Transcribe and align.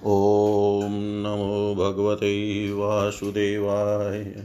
ॐ 0.00 0.92
नमो 0.92 1.74
भगवते 1.74 2.72
वासुदेवाय। 2.72 4.44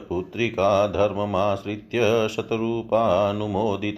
पुत्रिका 0.09 0.87
धर्ममाश्रित्य 0.87 2.27
शतरूपानुमोदित। 2.31 3.97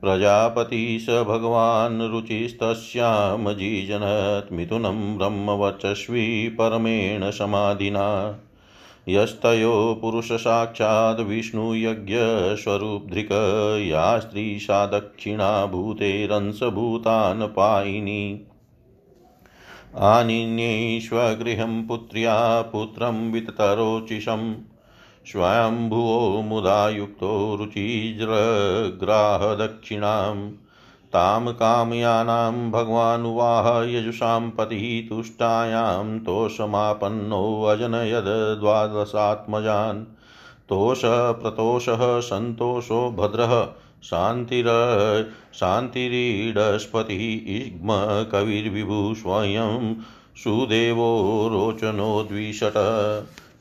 प्रजापति 0.00 0.98
स 1.02 1.10
भगवान् 1.10 2.12
रुचिस्तस्यामजीजनत् 2.12 4.52
मिथुनं 4.52 5.18
ब्रह्मवर्चस्वी 5.18 6.48
परमेण 6.48 7.30
समाधिना। 7.30 8.38
यस्तयो 9.08 9.98
पुरुषसाक्षाद् 10.02 11.20
विष्णुयज्ञस्वरूपधृक् 11.20 13.88
या 13.88 14.18
स्त्री 14.18 14.58
सा 14.58 14.86
दक्षिणा 14.86 15.66
भूतेरंसभूतान् 15.66 17.42
पायिनी 17.42 18.46
आनिन्यैष्वगृहं 19.96 21.86
पुत्र्या 21.86 22.62
पुत्रं 22.62 23.32
विततरोचिषं, 23.32 24.54
स्वयंभुवो 25.26 26.42
मुदा 26.42 26.88
युक्तो 26.88 27.56
रुचिज्रग्राहदक्षिणाम् 27.56 30.52
तां 31.12 31.52
कामयानां 31.52 32.70
भगवानुवाह 32.70 33.82
यजुषां 33.82 34.50
पतिः 34.50 35.08
तुष्टायां 35.08 36.18
तोषमापन्नोऽजनयद् 36.18 38.60
द्वादशात्मजान्। 38.60 40.04
तोषप्रतोषः 40.68 42.20
सन्तोषो 42.20 43.10
भद्रः 43.10 43.68
शान्तिर 44.02 44.64
शान्तिरीडस्पतिः 45.54 47.56
इग्म 47.56 47.88
कविर्विभुः 48.32 49.14
स्वयं 49.14 49.94
सुदेवो 50.36 51.48
रोचनो 51.52 52.22
द्विषट्। 52.22 52.76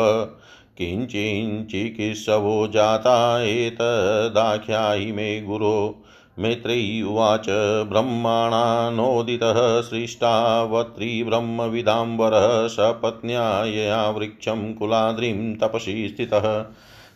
किञ्चिञ्चिकित्सवो 0.78 2.68
जाता 2.68 3.42
एतदाख्यायि 3.42 5.12
मे 5.12 5.42
गुरो। 5.42 6.04
मैत्रेयी 6.40 7.02
उवाच, 7.02 7.46
ब्रह्माणानोदितः 7.90 9.82
सृष्टावत्रिब्रह्मविदाम्बरः 9.82 12.68
सपत्न्या 12.68 13.66
यया 13.66 14.10
वृक्षं 14.10 14.74
कुलाद्रिं 14.74 15.56
तपसि 15.56 16.14
स्थितः। 16.16 16.66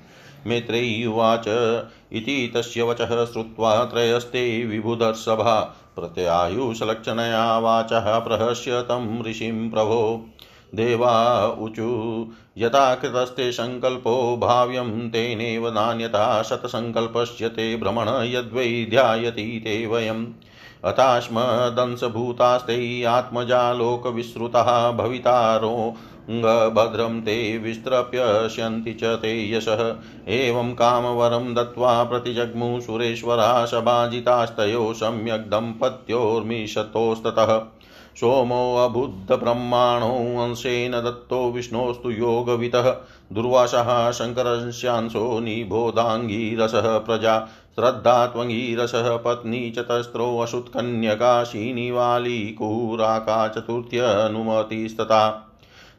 मित्रैवाच 0.47 1.45
इति 2.13 2.51
तस्य 2.55 2.83
वचः 2.83 3.25
श्रुत्वा 3.25 3.83
त्रयस्ते 3.83 4.65
विबुधर्षभा 4.65 5.75
प्रत्यायुषलक्षणया 5.95 7.59
वाचः 7.59 8.19
प्रहस्य 8.19 8.81
तं 8.81 9.23
ऋषिं 9.23 9.69
प्रभो। 9.69 10.25
देवा 10.75 11.55
ऊचु 11.59 12.27
यथा 12.57 12.95
कृतस्ते 12.95 13.51
सङ्कल्पो 13.51 14.37
भाव्यं 14.37 15.09
तेनेव 15.09 15.73
नान्यथा 15.73 16.43
शतसङ्कल्पस्य 16.43 17.49
ते 17.49 17.75
भ्रमण 17.75 18.09
यद्वै 18.09 18.87
ध्यायति 18.89 19.61
ते 19.63 19.85
वयम्। 19.85 20.25
अथास्मदंशभूतास्ते 20.85 23.03
आत्मजालोकविश्रुतः 23.03 24.91
भवितारो 24.91 25.95
भद्रं 26.75 27.21
ते 27.21 27.57
विस्त्रप्यस्यन्ति 27.57 28.93
च 28.93 29.03
ते 29.03 29.51
यशः। 29.51 29.95
एवं 30.27 30.73
कामवरं 30.73 31.53
दत्त्वा 31.53 32.03
प्रतिजग्मु 32.03 32.81
सुरेश्वरा 32.81 33.65
सभाजितास्तयो 33.65 34.93
सम्यक् 34.93 35.49
दम्पत्योर्मिषतोस्ततः 38.19 38.19
सोमोऽबुद्धब्रह्माणो 38.19 40.43
अंशेन 40.43 40.91
दत्तो 40.91 41.51
विष्णोस्तु 41.51 42.11
योगवितः। 42.11 42.95
दुर्वासः 43.33 44.11
शङ्करस्यांशो 44.11 45.39
निबोधाङ्गीरसः 45.39 46.97
प्रजा। 46.97 47.47
श्रद्धा 47.75 48.25
त्वङ्गीरसः 48.25 49.17
पत्नी 49.17 49.71
चतस्रोऽशुत्कन्यका 49.71 51.43
शीनिवालीकुराका 51.43 53.47
चतुर्थ्यनुमतिस्तथा 53.47 55.45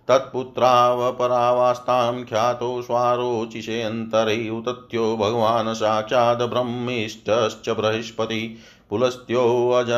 तत्पुत्रावपरावास्तां 0.09 2.25
ख्यातो 2.25 2.83
स्वारोचिषेऽन्तरे 2.83 4.51
उतत्यो 4.51 5.17
भगवान् 5.17 5.75
साक्षाद् 5.75 6.43
ब्रह्मिष्टश्च 6.43 7.69
बृहस्पति। 7.69 8.59
पुलस्त्योऽज 8.91 9.91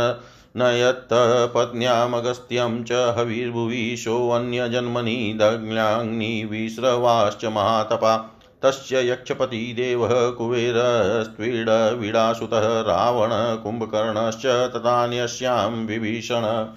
नयत्तपत्न्यामगस्त्यं 0.57 2.85
च 2.85 2.93
हविर्भुवीशोऽन्यजन्मनि 2.93 5.35
दग्न्याग्निविस्रवाश्च 5.37 7.45
महातपा। 7.45 8.41
तस्य 8.63 9.11
यक्षपतिदेवः 9.11 10.31
कुबेरस्त्वीडविडासुतः 10.31 12.81
रावणकुम्भकर्णश्च 12.81 14.47
तथान्यस्यां 14.47 15.71
विभीषण। 15.71 16.75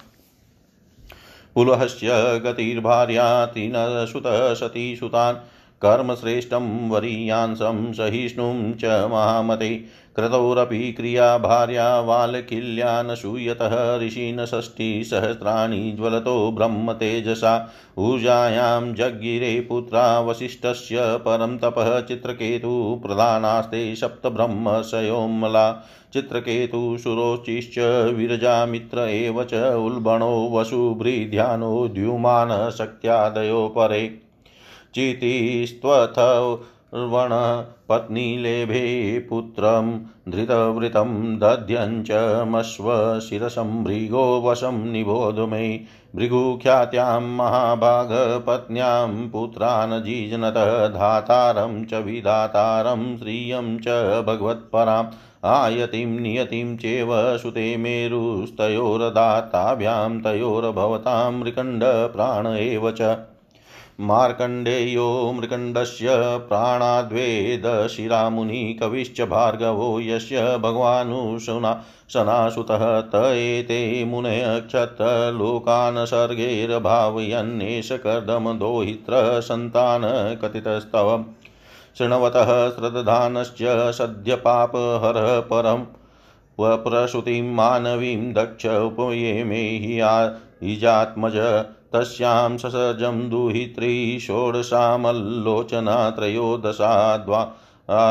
पुलहस्य 1.55 2.39
गतिर्भार्या 2.39 3.45
त्रिनसुतः 3.45 4.53
सतीसुतान् 4.53 5.37
कर्मश्रेष्ठं 5.85 6.89
वरीयांसं 6.89 7.93
सहिष्णुं 7.93 8.73
च 8.73 8.85
महामते। 9.11 9.83
क्रतोरपि 10.15 10.91
क्रिया 10.91 11.37
भार्या 11.37 11.99
वाल्किल्या 11.99 13.03
न 13.03 13.15
सूयतः 13.15 13.75
ऋषीन् 13.97 14.45
षष्टिसहस्राणि 14.45 15.91
ज्वलतो 15.91 16.51
ब्रह्म 16.51 16.93
तेजसा 16.93 17.73
ऊर्जायां 17.97 18.93
जज्ञिरे 18.93 19.59
पुत्रा 19.59 20.19
वसिष्ठस्य 20.19 20.97
परं 20.99 21.57
तपः 21.57 21.99
चित्रकेतु 21.99 23.01
प्रधानास्ते 23.05 23.95
सप्तब्रह्मशयोमला 23.95 25.71
चित्रकेतुशुरोचिश्च 26.13 27.79
विरजामित्र 28.15 28.99
एव 28.99 29.43
च 29.43 29.53
उल्बणो 29.75 30.49
वसुभृध्यानो 30.53 31.87
द्युमान 31.87 32.49
परे 33.77 34.24
चितिस्त्वथ 34.95 36.19
पत्नीलेभे 37.89 38.83
पुत्रं 39.29 39.89
धृतवृतं 40.29 41.09
दध्यञ्चमश्वशिरसं 41.39 42.63
भृगो 43.83 44.23
वशं 44.45 44.77
निबोध 44.91 45.39
मे 45.49 45.67
भृगुख्यात्यां 46.15 47.19
महाभागपत्न्यां 47.37 49.09
पुत्रान् 49.29 49.95
जीजनतः 50.03 50.71
धातारं 50.87 51.75
च 51.85 52.01
विधातारं 52.05 53.03
श्रियं 53.17 53.67
च 53.77 53.97
भगवत्पराम् 54.27 55.13
आयतिं 55.45 56.09
नियतिं 56.19 56.69
चेव 56.77 57.09
सुते 57.37 57.65
मेरुस्तयोरदाताभ्यां 57.77 58.71
तयोर्भवतां 60.21 61.31
मृकण्डप्राण 61.33 62.47
एव 62.55 62.87
च 62.91 63.09
मार्कण्डेयो 63.99 65.31
मृकण्डस्य 65.33 66.13
प्राणाद्वेदशिरामुनि 66.47 67.17
कविश्च 68.81 69.21
भार्गवो 69.29 69.99
यस्य 69.99 70.41
भगवानुशना 70.63 71.71
सनासुतः 72.13 72.83
त 73.13 73.21
एते 73.35 73.77
मुनयक्षतलोकान् 74.05 75.99
सर्गैर्भावयन्नेष 76.05 77.91
कर्दमदोहित्र 78.05 79.21
सन्तानकथितस्तव 79.41 81.11
शृण्वतः 81.97 82.51
श्रद्धानश्च 82.69 83.61
सद्यपापहरः 83.97 85.39
परम् 85.51 85.85
वप्रसूतिं 86.59 87.45
मानवीं 87.55 88.33
दक्ष 88.33 88.65
उपयेमे 88.65 89.61
हि 89.85 89.95
इजात्मज 90.73 91.37
तस्यां 91.95 92.57
ससजं 92.57 93.29
दुहित्री 93.29 94.19
षोडशामल्लोचना 94.19 96.09
त्रयोदशाद्वा 96.09 97.55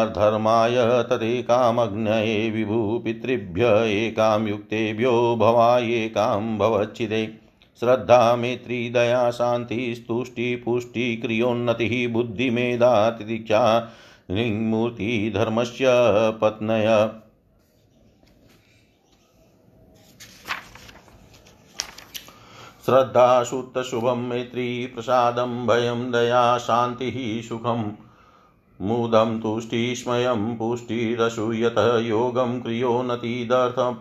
धर्माय 0.06 1.02
तदेकामग्नये 1.02 2.50
विभु 2.50 3.00
पितृभ्य 3.04 3.66
एकां 4.06 4.48
युक्तेभ्यो 4.48 5.36
भवायेकां 5.36 6.58
भवच्छिदे। 6.58 7.28
श्रद्धा, 7.80 8.36
मेत्री, 8.36 8.90
दया 8.90 9.30
शान्तिस्तुष्टिपुष्टिक्रियोन्नतिः 9.30 12.12
बुद्धिमेधा 12.12 13.10
तितिक्षा 13.10 13.92
ऋङ्मूर्तिधर्मस्य 14.30 15.84
पत्नय। 16.42 17.10
श्रद्धा 22.86 23.44
शुद्धशुभं 23.44 24.18
मैत्री 24.18 24.86
प्रसादं 24.86 25.66
भयं, 25.66 26.12
दया, 26.12 26.58
शान्तिः 26.58 27.48
सुखम् 27.48 27.84
मुदं 28.80 29.40
तुष्टिस्मयं 29.40 30.56
पुष्टिरसूयतः, 30.56 31.98
योगं 31.98 32.60
क्रियोन्नतिदर्थं 32.60 33.92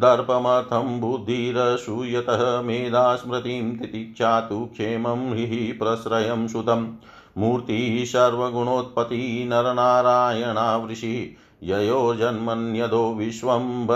दर्पमर्थं 0.00 1.00
बुद्धिरसूयतः 1.00 2.60
मेधा 2.60 3.16
स्मृतिं 3.16 3.76
तितिक्षा 3.76 4.40
तु 4.40 4.68
क्षेमं 4.72 5.34
हि 5.34 5.72
प्रश्रयं 5.72 6.48
सुतं। 6.48 6.96
मूर्तिः 7.38 8.04
सर्वगुणोत्पत्ति 8.04 9.44
नरनारायणावृषि 9.48 11.36
ययो 11.62 12.14
जन्मन्यदो 12.14 13.14
विश्वं 13.14 13.86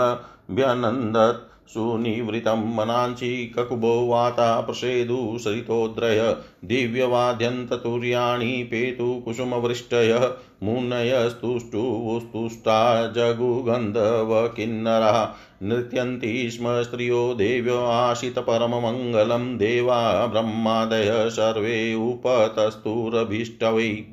व्यनन्दत् 0.51 1.52
सुनिवृतं 1.67 2.75
मनांसि 2.75 3.53
ककुभो 3.57 4.07
वाता 4.07 4.61
प्रसेदु 4.61 5.37
सरितोद्रय, 5.39 6.35
दिव्यवाद्यन्ततुर्याणि 6.65 8.63
पेतुकुसुमवृष्टयः 8.63 10.31
मुनयस्तुष्टुवुस्तुष्टा 10.63 13.07
जगुगन्धवकिन्नरः, 13.07 15.29
नृत्यन्ति 15.63 16.51
स्म 16.51 16.81
स्त्रियो 16.81 17.33
देव्यो 17.33 17.77
आशितपरममङ्गलं 17.77 19.57
देवा 19.57 20.25
ब्रह्मादय 20.25 21.29
सर्वे 21.29 21.93
उपतस्तुरभीष्टवै। 21.93 24.05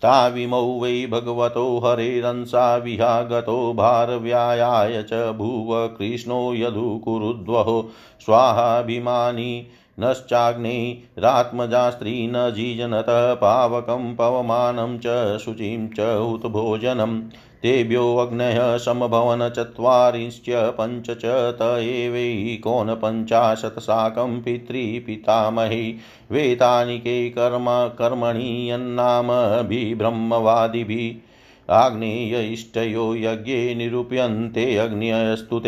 ताविमौ 0.02 0.62
वै 0.62 1.06
भगवतो 1.06 1.80
हरेरंसा 1.80 2.78
विहागतो 2.78 3.74
भारव्यायाय 3.74 5.04
च 5.04 5.14
भुव 5.14 5.88
कृष्णो 5.88 6.54
यदुकुरुद्वः 6.54 7.92
स्वाहाभिमानी 8.26 9.68
नश्चाग्निरात्मजा 10.00 12.00
न 12.04 12.54
जीजनतः, 12.56 13.34
पावकं 13.34 14.16
पवमानं 14.16 15.00
च 15.00 15.38
शुचिं 15.38 15.90
च 15.90 16.18
उतभोजनम् 16.18 17.22
तेभ्योऽग्नयः 17.64 18.78
समभवन 18.78 19.50
चत्वारिंश्च 19.50 20.46
पञ्च 20.50 21.12
च 21.12 21.22
त 21.26 21.76
एवैकोनपञ्चाशत् 21.80 23.80
साकं 23.80 24.42
पितृपितामही 24.42 25.98
वेतानिके 26.32 27.30
कर्म 27.30 27.66
कर्मणि 27.70 28.72
यन्नामभिब्रह्मवादिभिः 28.72 31.29
आग्नेय 31.72 32.52
इष्टयो 32.54 33.14
यज्ञे 33.16 33.74
निरूप्यन्ते 33.76 34.76
अग्न्यस्तु 34.78 35.62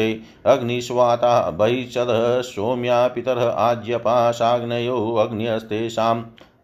अग्निस्वाता 0.51 1.39
बहिषदः 1.59 2.41
सौम्या 2.41 3.07
पितरः 3.07 3.49
आज्यपाशाग्नयो 3.67 4.97
अग्न्यस्तेषां 5.15 6.15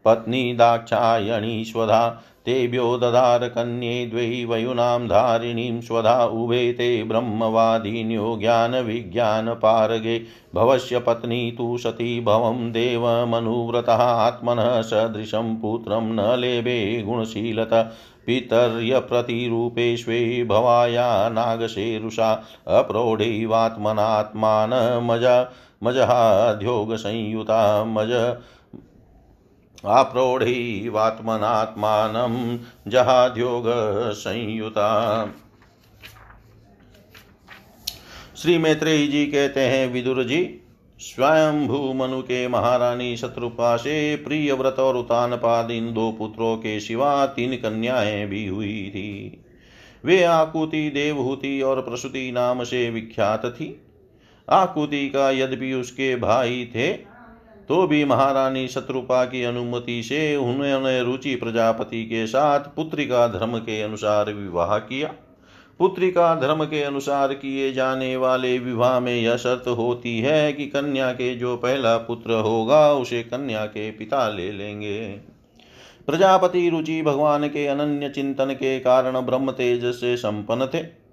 पत्नी 0.06 0.54
दाक्षायणीश्वधा 0.54 2.02
तेभ्यो 2.46 2.86
ददार 2.98 3.48
कन्ये 3.48 4.06
द्वै 4.08 4.44
वयुनां 4.50 5.08
धारिणीं 5.08 5.82
स्वधा 5.82 6.14
उभे 6.42 6.62
ते 6.74 6.88
ब्रह्मवादिन्यो 7.04 8.36
ज्ञानविज्ञानपारगे 8.42 10.18
भवस्य 10.56 11.00
पत्नी 11.00 11.40
तु 11.58 11.78
सती 11.78 12.20
भवं 12.22 12.72
देवमनुव्रतः 12.72 14.04
आत्मनः 14.04 14.82
सदृशं 14.82 15.56
पुत्रं 15.56 16.08
न 16.14 16.40
लेभे 16.40 16.80
गुणशीलता 17.06 17.84
पितर्यप्रतिरूपेष्वे 18.28 20.44
भवाया 20.44 21.30
नागशेरुषा 21.30 22.44
अप्रौढैवात्मनात्मानमज 22.68 25.48
मजहाध्योगसंयुता 25.84 27.86
मज 27.86 28.38
आप्रौढैवात्मनात्मानं 29.86 32.58
जहाध्योगसंयुता 32.88 34.90
श्री 38.38 38.58
मैत्रेयी 38.58 39.08
जी 39.08 39.26
कहते 39.26 39.62
हैं, 39.62 39.94
विदुर 39.94 40.24
जी 40.24 40.62
स्वयंभू 41.00 41.94
मनु 41.94 42.22
के 42.22 42.48
महारानी 42.48 43.16
शत्रुपा 43.18 43.76
से 43.78 44.16
प्रिय 44.16 44.54
व्रत 44.54 44.80
और 44.80 44.96
उतानपाद 44.98 45.72
इन 45.72 45.92
दो 45.94 46.12
पुत्रों 46.12 46.56
के 46.58 46.80
सिवा 46.80 47.26
तीन 47.26 47.56
कन्याएँ 47.56 48.26
भी 48.28 48.46
हुई 48.48 48.90
थी। 48.90 49.44
वे 50.04 50.24
आकुति, 50.24 50.90
देवहूति 50.90 51.62
और 51.62 51.82
प्रसूति 51.82 52.32
नाम 52.32 52.64
से 52.64 52.90
विख्यात 52.90 53.46
थी। 53.46 53.70
आकुति 54.48 55.08
का 55.10 55.30
यद्यपि 55.32 55.74
उसके 55.74 56.16
भाई 56.16 56.66
थे 56.76 56.92
तो 57.70 57.86
भी 57.88 58.04
महारानी 58.06 58.68
शत्रुपा 58.68 59.24
की 59.26 59.44
अनुमति 59.44 60.02
से 60.04 60.36
उन्होंने 60.36 61.02
रुचि 61.04 61.36
प्रजापति 61.36 62.04
के 62.06 62.26
साथ 62.28 62.76
पुत्री 62.76 63.06
का 63.06 63.28
धर्म 63.28 63.58
के 63.60 63.82
अनुसार 63.82 64.34
विवाह 64.34 64.78
किया। 64.80 65.14
पुत्री 65.80 66.12
का 66.12 66.36
धर्म 66.36 66.66
के 66.66 66.84
अनुसार 66.84 67.34
किए 67.34 67.74
जाने 67.74 68.18
वाले 68.18 68.60
विवाह 68.60 69.00
में 69.00 69.16
यह 69.16 69.36
शर्त 69.36 69.68
होती 69.68 70.20
है 70.20 70.54
कि 70.54 70.66
कन्या 70.68 71.12
के 71.12 71.36
जो 71.36 71.58
पहला 71.58 71.98
पुत्र 71.98 72.32
होगा, 72.34 72.94
उसे 72.94 73.24
कन्या 73.24 73.66
के 73.66 73.92
पिता 73.92 74.30
ले 74.30 74.52
लेंगे। 74.52 75.08
प्रजापति 76.06 76.70
रुचि 76.70 77.02
भगवान 77.02 77.48
के 77.48 77.68
अनन्य 77.68 78.10
चिंतन 78.10 78.46
के 78.46 78.80
कारण 78.80 79.22
ब्रह्म 79.22 79.52
तेज 79.52 79.86
से 79.86 80.18
संपन्न 80.18 80.66
थे। 80.66 81.07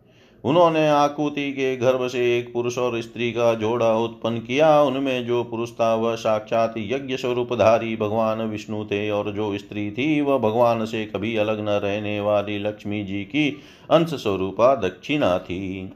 उन्होंने 0.45 0.89
आकुति 0.89 1.53
के 1.53 1.77
गर्भ 1.77 2.07
से 2.09 2.39
एक 2.39 2.53
पुरुष 2.53 2.79
और 2.79 3.01
स्त्री 3.03 3.33
का 3.33 3.55
जोड़ा 3.55 3.93
उत्पन्न 3.95 4.39
किया। 4.39 4.83
उनमें 4.83 5.27
जो 5.27 5.45
पुरुष 5.45 5.73
था, 5.73 5.95
वह 5.95 6.15
साक्षात 6.15 6.75
यज्ञ 6.77 7.17
स्वरूपधारी 7.17 7.97
भगवान 7.97 8.43
विष्णु 8.43 8.85
थे 8.85 9.11
और 9.11 9.33
जो 9.33 9.59
स्त्री 9.59 9.91
थी, 9.91 10.21
वह 10.21 10.39
भगवान 10.39 10.85
से 10.85 11.07
कभी 11.07 11.37
अलग 11.37 11.61
न 11.61 11.69
रहने 11.69 12.21
वाली 12.21 12.59
लक्ष्मी 12.59 13.05
जी 13.05 13.25
की 13.25 13.51
अंश 13.91 14.15
स्वरूपा 14.15 14.75
दक्षिणा 14.75 15.39
थी। 15.39 15.93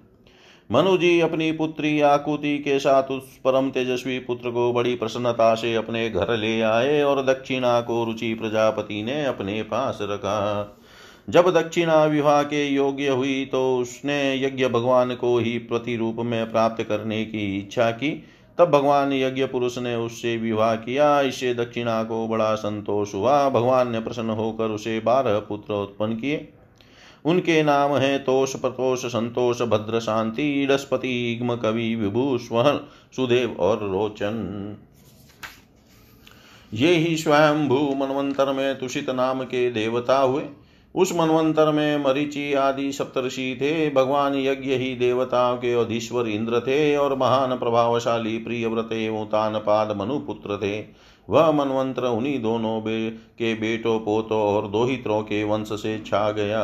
मनु 0.72 0.96
जी 0.96 1.20
अपनी 1.20 1.52
पुत्री 1.52 2.00
आकुति 2.00 2.58
के 2.58 2.78
साथ 2.78 3.02
उस 3.02 3.36
परम 3.44 3.70
तेजस्वी 3.70 4.18
पुत्र 4.18 4.50
को 4.50 4.72
बड़ी 4.72 4.94
प्रसन्नता 4.94 5.54
से 5.54 5.74
अपने 5.74 6.10
घर 6.10 6.36
ले 6.36 6.60
आए 6.60 7.02
और 7.02 7.24
दक्षिणा 7.24 7.80
को 7.80 8.04
रुचि 8.04 8.34
प्रजापति 8.34 9.02
ने 9.02 9.24
अपने 9.24 9.62
पास 9.62 9.98
रखा। 10.02 10.77
जब 11.28 11.50
दक्षिणा 11.50 12.04
विवाह 12.04 12.42
के 12.42 12.64
योग्य 12.66 13.08
हुई 13.08 13.44
तो 13.44 13.76
उसने 13.78 14.35
यज्ञ 14.42 14.66
भगवान 14.68 15.14
को 15.14 15.38
ही 15.38 15.58
प्रतिरूप 15.58 16.16
में 16.16 16.50
प्राप्त 16.50 16.82
करने 16.82 17.25
की 17.25 17.58
इच्छा 17.58 17.90
की। 17.90 18.11
तब 18.58 18.70
भगवान 18.70 19.12
यज्ञ 19.12 19.44
पुरुष 19.47 19.78
ने 19.78 19.94
उससे 19.94 20.37
विवाह 20.37 20.75
किया। 20.76 21.20
इससे 21.20 21.52
दक्षिणा 21.54 22.02
को 22.02 22.26
बड़ा 22.28 22.54
संतोष 22.54 23.14
हुआ। 23.14 23.49
भगवान 23.49 23.90
ने 23.92 24.00
प्रसन्न 24.00 24.30
होकर 24.30 24.70
उसे 24.70 24.99
बारह 25.00 25.38
पुत्र 25.38 25.75
उत्पन्न 25.75 26.16
किए। 26.16 26.49
उनके 27.25 27.62
नाम 27.62 27.92
है 27.92 28.18
तोष, 28.18 28.54
प्रतोष, 28.56 29.04
संतोष, 29.06 29.62
भद्र, 29.62 30.00
शांति 30.00 30.66
डस्पति 30.70 31.32
इग्म, 31.32 31.56
कवि 31.56 31.94
विभू 31.94 32.38
स्वहन 32.38 32.80
सुदेव 33.16 33.56
और 33.61 33.78
रोचन। 33.88 34.76
ये 36.75 36.94
ही 36.94 37.16
स्वयं 37.16 37.68
भू 37.68 37.94
मनवंतर 37.94 38.52
में 38.52 38.78
तुषित 38.78 39.11
नाम 39.11 39.42
के 39.42 39.70
देवता 39.70 40.18
हुए 40.18 40.42
उस 40.95 41.12
मनवंतर 41.12 41.73
में 41.73 42.04
मरीचि 42.04 42.54
आदि 42.54 42.92
सप्तर्षि 42.92 43.59
थे, 43.61 43.90
भगवान 43.90 44.35
यज्ञ 44.35 44.75
ही 44.75 44.95
देवताओं 44.95 45.57
के 45.57 45.73
अधीश्वर 45.73 46.28
इंद्र 46.28 46.61
थे 46.61 46.97
और 46.97 47.16
महान 47.16 47.59
प्रभावशाली 47.59 48.38
प्रिय 48.38 48.66
व्रत 48.66 48.88
एवं 48.92 49.25
तानपाद 49.25 49.97
मनुपुत्र 49.97 50.57
थे। 50.57 50.85
वह 51.30 51.50
मनवंतर 51.52 52.02
उन्हीं 52.02 52.42
दोनों 52.42 52.80
बे, 52.80 53.11
के 53.11 53.54
बेटों, 53.54 54.00
पोतों 54.00 54.38
और 54.38 54.68
दोहित्रों 54.68 55.23
के 55.23 55.45
वंश 55.45 55.68
से 55.73 56.02
छा 56.07 56.30
गया। 56.30 56.62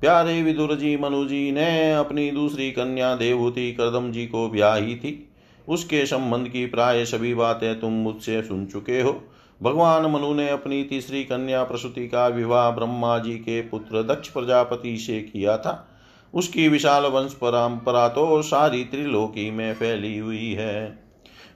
प्यारे 0.00 0.42
विदुर 0.42 0.74
जी, 0.74 0.96
मनु 0.96 1.24
जी, 1.24 1.52
ने 1.52 1.92
अपनी 1.92 2.30
दूसरी 2.30 2.70
कन्या 2.70 3.14
देवहूति 3.14 3.72
कदम 3.72 4.12
जी 4.12 4.26
को 4.26 4.48
ब्याही 4.48 4.96
थी। 4.96 5.28
उसके 5.68 6.06
संबंध 6.06 6.48
की 6.48 6.66
प्राय 6.66 7.04
सभी 7.04 7.34
बातें 7.34 7.80
तुम 7.80 7.92
मुझसे 7.92 8.42
सुन 8.42 8.66
चुके 8.66 9.00
हो। 9.00 9.24
भगवान 9.62 10.06
मनु 10.06 10.32
ने 10.34 10.48
अपनी 10.50 10.82
तीसरी 10.84 11.22
कन्या 11.24 11.62
प्रसूति 11.64 12.06
का 12.08 12.26
विवाह 12.28 12.70
ब्रह्मा 12.70 13.18
जी 13.18 13.34
के 13.34 13.60
पुत्र 13.60 14.02
दक्ष 14.02 14.28
प्रजापति 14.28 14.96
से 14.96 15.20
किया 15.22 15.56
था। 15.56 15.88
उसकी 16.34 16.68
विशाल 16.68 17.04
वंश 17.04 17.32
परंपरा 17.32 18.08
तो 18.08 18.42
सारी 18.42 18.84
त्रिलोकी 18.84 19.50
में 19.50 19.74
फैली 19.74 20.18
हुई 20.18 20.52
है। 20.52 20.98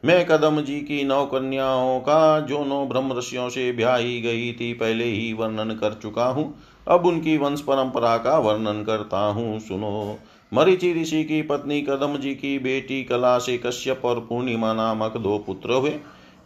मैं 0.05 0.25
कदम 0.27 0.61
जी 0.61 0.81
की 0.81 1.03
नौ 1.05 1.25
कन्याओं 1.27 1.99
का 2.01 2.41
जो 2.41 2.65
नौ 2.65 2.85
ब्रह्म 2.87 3.19
ऋषियों 3.19 3.49
से 3.49 3.71
ब्याही 3.73 4.21
गई 4.21 4.53
थी, 4.53 4.73
पहले 4.73 5.05
ही 5.05 5.33
वर्णन 5.33 5.75
कर 5.75 5.93
चुका 5.93 6.27
हूँ। 6.27 6.55
अब 6.89 7.07
उनकी 7.07 7.37
वंश 7.37 7.61
परंपरा 7.61 8.17
का 8.17 8.39
वर्णन 8.39 8.83
करता 8.85 9.19
हूँ, 9.19 9.59
सुनो। 9.61 10.19
मरीचि 10.53 10.93
ऋषि 10.95 11.25
की 11.25 11.43
पत्नी 11.43 11.81
कदम 11.83 12.17
जी 12.17 12.35
की 12.35 12.59
बेटी 12.59 13.03
कला 13.05 13.39
से 13.39 13.57
कश्यप 13.59 14.05
और 14.05 14.21
पूर्णिमा 14.21 14.73
नामक 14.73 15.17
दो 15.17 15.39
पुत्र 15.39 15.73
हुए। 15.73 15.91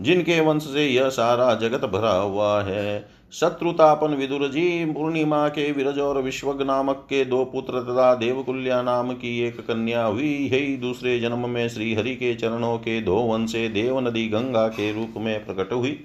जिनके 0.01 0.41
वंश 0.41 0.63
से 0.63 0.87
यह 0.87 1.09
सारा 1.09 1.55
जगत 1.55 1.85
भरा 1.85 2.13
हुआ 2.13 2.63
है। 2.63 3.21
शत्रुतापन 3.33 4.09
विदुर 4.09 4.49
जी 4.49 4.85
पूर्णिमा 4.85 5.49
के 5.49 5.73
विरज 5.73 5.99
और 5.99 6.23
विश्वग 6.23 6.63
नामक 6.63 7.07
के 7.11 7.25
दो 7.25 7.45
पुत्र 7.45 7.83
तथा 7.83 8.15
देवकुल्या 8.15 8.83
नाम 8.83 9.13
की 9.13 9.41
एक 9.41 9.61
कन्या 9.61 10.05
हुई। 10.05 10.51
यही 10.53 10.77
दूसरे 10.77 11.21
जन्म 11.21 11.51
में 11.51 11.69
श्री 11.69 11.95
हरि 11.95 12.15
के 12.15 12.35
चरणों 12.35 12.79
के 12.79 13.01
दो 13.01 13.17
वंशे 13.17 13.69
देव 13.69 14.01
नदी 14.01 14.29
गंगा 14.29 14.69
के 14.69 14.93
रूप 14.93 15.15
में 15.17 15.47
प्रकट 15.47 15.73
हुई। 15.73 16.03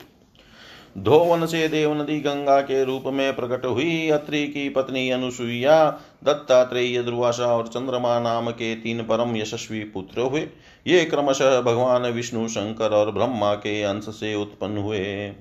धोवन 0.97 1.45
से 1.45 1.67
देव 1.67 2.01
नदी 2.01 2.19
गंगा 2.19 2.61
के 2.61 2.83
रूप 2.83 3.03
में 3.05 3.35
प्रकट 3.35 3.65
हुई। 3.65 4.09
अत्रि 4.09 4.47
की 4.47 4.69
पत्नी 4.69 5.09
अनुसुईया 5.09 5.99
दत्तात्रेय 6.25 7.01
दुर्वासा 7.03 7.45
और 7.45 7.67
चंद्रमा 7.67 8.19
नाम 8.19 8.49
के 8.49 8.75
तीन 8.75 9.01
परम 9.01 9.35
यशस्वी 9.37 9.83
पुत्र 9.83 10.21
हुए। 10.21 10.47
ये 10.87 11.05
क्रमशः 11.05 11.61
भगवान 11.61 12.01
विष्णु, 12.01 12.47
शंकर 12.47 12.89
और 12.89 13.11
ब्रह्मा 13.11 13.53
के 13.53 13.81
अंश 13.83 14.03
से 14.03 14.35
उत्पन्न 14.35 14.77
हुए। 14.77 15.33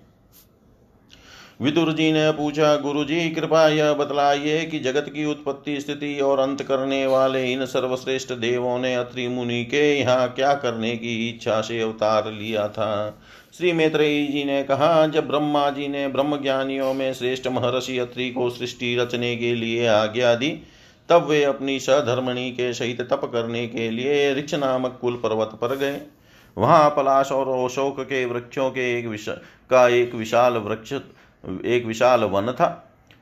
विदुर 1.60 1.92
जी 1.92 2.12
ने 2.12 2.30
पूछा 2.30 2.76
गुरु 2.76 3.04
जी 3.04 3.30
कृपा 3.30 3.68
यह 3.68 3.92
बतलाइए 3.92 4.64
कि 4.64 4.78
जगत 4.78 5.06
की 5.08 5.24
उत्पत्ति 5.24 5.80
स्थिति 5.80 6.20
और 6.20 6.38
अंत 6.38 6.62
करने 6.62 7.06
वाले 7.06 7.52
इन 7.52 7.64
सर्वश्रेष्ठ 7.66 8.32
देवों 8.32 8.78
ने 8.78 8.94
अत्रि 8.94 9.28
मुनि 9.28 9.64
के 9.64 9.98
यहाँ 10.00 10.28
क्या 10.28 10.54
करने 10.54 10.96
की 10.96 11.28
इच्छा 11.28 11.60
से 11.60 11.80
अवतार 11.80 12.32
लिया 12.32 12.68
था? 12.68 13.22
श्री 13.58 13.72
मैत्रेयी 13.72 14.26
जी 14.26 14.44
ने 14.44 14.62
कहा, 14.62 15.06
जब 15.06 15.28
ब्रह्मा 15.28 15.70
जी 15.70 15.88
ने 15.88 16.08
ब्रह्म 16.08 16.42
ज्ञानियों 16.42 16.94
में 16.94 17.14
श्रेष्ठ 17.14 17.46
महर्षि 17.46 17.98
अत्रि 17.98 18.30
को 18.30 18.50
सृष्टि 18.50 18.96
रचने 18.96 19.36
के 19.36 19.54
लिए 19.54 19.86
आज्ञा 19.86 20.34
दी 20.34 20.50
तब 21.08 21.24
वे 21.24 21.42
अपनी 21.44 21.78
सधर्मणी 21.80 22.50
के 22.50 22.72
सहित 22.74 23.00
तप 23.00 23.24
करने 23.24 23.66
के 23.68 23.90
लिए 23.90 24.34
ऋक्ष 24.34 24.54
नामक 24.54 24.98
कुल 25.00 25.16
पर्वत 25.16 25.58
पर 25.60 25.76
गए। 25.76 26.00
वहाँ 26.56 26.90
पलाश 26.90 27.32
और 27.32 27.48
अशोक 27.64 28.00
के 28.00 28.24
वृक्षों 28.24 28.70
के 28.70 28.98
एक 28.98 29.06
विश 29.06 29.28
का 29.70 29.88
एक 29.88 30.14
विशाल 30.14 30.56
वृक्ष 30.58 30.92
एक 31.64 31.84
विशाल 31.86 32.24
वन 32.24 32.52
था। 32.52 32.68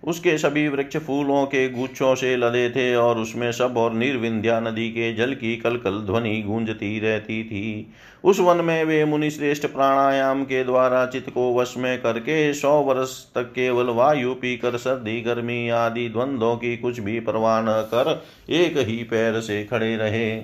उसके 0.05 0.39
सभी 0.39 0.69
वृक्ष 0.69 0.97
फूलों 0.97 1.45
के 1.47 1.69
गुच्छों 1.71 2.15
से 2.15 2.37
लदे 2.37 2.71
थे 2.71 2.95
और 2.97 3.19
उसमें 3.19 3.53
सब 3.53 3.77
और 3.77 3.93
निर्विंध्या 3.93 4.61
नदी 4.61 4.89
के 4.89 5.13
जल 5.15 5.35
की 5.35 5.57
कल 5.57 5.77
कल 5.77 5.99
ध्वनि 5.99 6.43
गूंजती 6.43 6.99
रहती 7.01 7.45
थी। 7.45 7.93
उस 8.25 8.41
वन 8.41 8.57
में 8.57 8.85
वे 8.85 9.05
मुनि 9.05 9.31
श्रेष्ठ 9.31 9.67
प्राणायाम 9.67 10.45
के 10.45 10.65
द्वारा 10.65 11.07
चित्त 11.07 11.31
को 11.31 11.55
वश 11.55 11.75
में 11.77 12.03
करके 12.03 12.55
सौ 12.55 12.81
वर्ष 12.81 13.25
तक 13.35 13.43
केवल 13.43 13.87
वायु 13.87 14.35
पीकर 14.35 14.77
सर्दी, 14.77 15.21
गर्मी 15.21 15.69
आदि 15.69 16.09
द्वंद्वों 16.09 16.57
की 16.57 16.77
कुछ 16.77 17.01
भी 17.01 17.21
परवाह 17.21 17.63
न 17.63 17.67
कर 17.69 18.25
एक 18.51 18.79
ही 18.79 18.97
पैर 18.97 19.41
से 19.41 19.65
खड़े 19.65 19.97
रहे। 19.97 20.43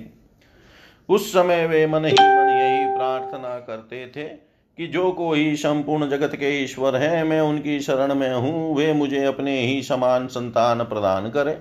उस 1.09 1.33
समय 1.33 1.67
वे 1.67 1.87
मन 1.87 2.05
ही 2.05 2.11
मन 2.11 2.49
यही 2.61 2.97
प्रार्थना 2.97 3.59
करते 3.59 4.07
थे। 4.07 4.48
कि 4.79 4.87
जो 4.87 5.11
कोई 5.11 5.55
संपूर्ण 5.55 6.09
जगत 6.09 6.35
के 6.35 6.63
ईश्वर 6.63 6.95
है, 6.95 7.23
मैं 7.23 7.41
उनकी 7.41 7.79
शरण 7.79 8.15
में 8.15 8.33
हूँ, 8.33 8.75
वे 8.75 8.93
मुझे 8.93 9.25
अपने 9.25 9.59
ही 9.61 9.83
समान 9.83 10.27
संतान 10.27 10.83
प्रदान 10.83 11.29
करें। 11.29 11.57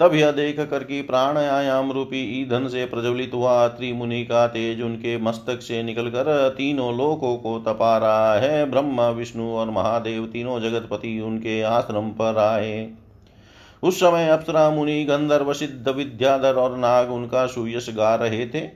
तब 0.00 0.14
यह 0.14 0.30
देख 0.30 0.60
कर 0.60 0.84
कि 0.84 1.02
प्राणायाम 1.02 1.92
रूपी 1.92 2.42
ईंधन 2.42 2.68
से 2.68 2.84
प्रज्वलित 2.84 3.30
हुआ 3.34 3.68
त्रिमुनि 3.68 4.24
का 4.24 4.46
तेज 4.46 4.82
उनके 4.82 5.18
मस्तक 5.18 5.60
से 5.60 5.82
निकलकर 5.82 6.54
तीनों 6.58 6.98
लोकों 6.98 7.36
को 7.36 7.58
तपा 7.58 7.98
रहा 7.98 8.34
है। 8.34 8.70
ब्रह्मा, 8.70 9.08
विष्णु 9.10 9.50
और 9.50 9.70
महादेव 9.70 10.26
तीनों 10.26 10.60
जगतपति 10.60 11.20
उनके 11.20 11.62
आश्रम 11.62 12.10
पर 12.10 12.38
आए। 12.38 12.90
उस 13.82 13.96
समय 13.96 14.28
अप्सरा 14.28 14.70
मुनि, 14.70 15.04
गंधर्व, 15.04 15.52
सिद्ध, 15.52 15.88
विद्याधर 15.88 16.54
और 16.54 16.78
नाग 16.78 17.12
उनका 17.12 17.46
सुयश 17.46 17.90
गा 17.90 18.14
रहे 18.14 18.46
थे। 18.46 18.68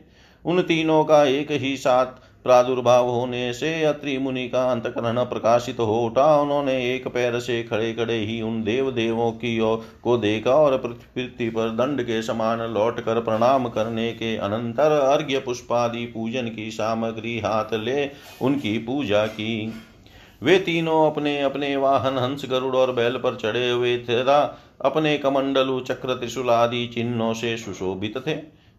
उन 0.44 0.62
तीनों 0.62 1.04
का 1.04 1.24
एक 1.24 1.50
ही 1.50 1.76
साथ 1.76 2.31
प्रादुर्भाव 2.44 3.08
होने 3.08 3.52
से 3.52 3.72
अत्रि 3.84 4.16
मुनि 4.18 4.48
का 4.48 4.64
अंतकरण 4.70 5.22
प्रकाशित 5.24 5.80
हो 5.80 5.98
उठा। 6.00 6.24
उन्होंने 6.36 6.74
एक 6.94 7.08
पैर 7.08 7.38
से 7.40 7.62
खड़े 7.62 7.92
खड़े 7.92 8.18
ही 8.18 8.40
उन 8.42 8.62
देव 8.62 8.90
देवों 8.90 9.30
की 9.32 9.58
ओर 9.60 9.84
को 10.02 10.16
देखा 10.18 10.54
और 10.54 10.76
पृथ्वी 10.78 11.48
पर 11.50 11.70
दंड 11.76 12.02
के 12.02 12.22
समान 12.22 12.62
लौट 12.74 13.00
कर 13.00 13.20
प्रणाम 13.20 13.68
करने 13.68 14.10
के 14.12 14.36
अनंतर 14.36 14.92
अर्घ्य 14.92 15.38
पुष्पादि 15.38 16.04
पूजन 16.06 16.48
की 16.48 16.70
सामग्री 16.70 17.38
हाथ 17.38 17.74
ले 17.74 18.10
उनकी 18.42 18.78
पूजा 18.78 19.26
की। 19.26 19.72
वे 20.42 20.58
तीनों 20.58 21.10
अपने 21.10 21.40
अपने 21.40 21.76
वाहन 21.76 22.18
हंस 22.18 22.44
गरुड़ 22.50 22.74
और 22.76 22.92
बैल 22.92 23.16
पर 23.16 23.36
चढ़े 23.36 23.70
हुए 23.70 23.96
थे 23.98 24.20
अपने 24.82 25.16
कमंडलु 25.18 25.78
चक्र 25.80 26.14
त्रिशूल 26.14 26.50
आदि 26.50 26.86
चिन्हों 26.86 27.32
से 27.34 27.56
सुशोभित 27.56 28.16
थे। 28.26 28.34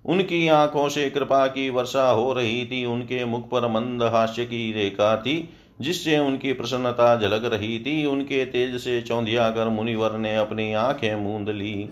उनकी 0.05 0.47
आँखों 0.47 0.89
से 0.89 1.09
कृपा 1.09 1.47
की 1.47 1.69
वर्षा 1.69 2.09
हो 2.09 2.33
रही 2.33 2.65
थी, 2.65 2.85
उनके 2.85 3.25
मुख 3.25 3.49
पर 3.49 3.67
मंद 3.67 4.03
हास्य 4.03 4.45
की 4.45 4.73
रेखा 4.73 5.17
थी, 5.17 5.49
जिससे 5.81 6.17
उनकी 6.17 6.53
प्रसन्नता 6.53 7.21
झलक 7.21 7.45
रही 7.45 7.79
थी। 7.79 8.05
उनके 8.05 8.45
तेज 8.45 8.81
से 8.81 9.01
चौंधिया 9.01 9.49
कर 9.49 9.69
मुनिवर 9.69 10.17
ने 10.17 10.35
अपनी 10.35 10.73
आँखें 10.73 11.15
मूंद 11.15 11.49
ली। 11.49 11.89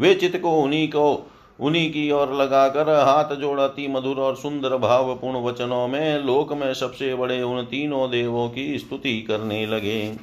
वे 0.00 0.14
चित्त 0.14 0.40
को 0.40 0.50
उन्हीं 0.50 0.88
को, 0.88 1.30
उन्हीं 1.60 1.90
की 1.90 2.10
ओर 2.10 2.34
लगाकर 2.34 2.88
हाथ 2.88 3.36
जोड़ती 3.36 3.88
मधुर 3.88 4.16
और 4.16 4.36
सुंदर 4.36 4.76
भावपूर्ण 4.76 5.42
वचनों 5.42 5.88
में 5.88 6.18
लोक 6.18 6.52
में 6.52 6.74
सबसे 6.74 7.14
बड़े 7.14 7.42
उन 7.42 7.64
तीनों 7.64 8.10
देवों 8.10 8.48
की 8.48 8.78
स्तुति 8.78 9.22
करने 9.22 9.66
लगे। 9.66 10.16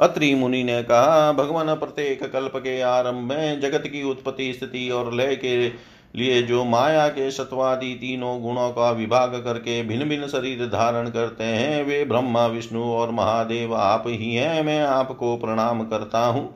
अत्रि 0.00 0.34
मुनि 0.34 0.62
ने 0.62 0.82
कहा, 0.82 1.32
भगवान, 1.32 1.74
प्रत्येक 1.74 2.32
कल्प 2.32 2.52
के 2.56 2.80
आरंभ 2.80 3.28
में 3.28 3.60
जगत 3.60 3.82
की 3.86 4.02
उत्पत्ति, 4.02 4.52
स्थिति 4.52 4.90
और 4.90 5.14
लय 5.14 5.36
के 5.36 5.68
लिए 6.16 6.42
जो 6.42 6.64
माया 6.64 7.08
के 7.08 7.30
सत्वादि 7.30 7.94
तीनों 7.94 8.42
गुणों 8.42 8.70
का 8.70 8.90
विभाग 8.90 9.34
करके 9.44 9.82
भिन्न 9.82 10.08
भिन्न 10.08 10.26
शरीर 10.26 10.66
धारण 10.66 11.10
करते 11.10 11.44
हैं, 11.44 11.84
वे 11.84 12.04
ब्रह्मा, 12.04 12.46
विष्णु 12.46 12.82
और 12.82 13.10
महादेव 13.10 13.74
आप 13.74 14.04
ही 14.06 14.34
हैं, 14.34 14.62
मैं 14.62 14.82
आपको 14.82 15.36
प्रणाम 15.36 15.84
करता 15.84 16.26
हूँ। 16.26 16.54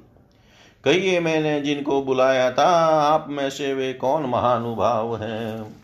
कहिए 0.85 1.21
मैंने 1.21 1.61
जिनको 1.61 2.03
बुलाया 2.03 2.51
था, 2.51 2.67
आप 2.87 3.27
में 3.29 3.51
से 3.51 3.75
वे 3.75 3.93
कौन 3.93 4.23
महानुभाव 4.23 5.17
हैं? 5.17 5.83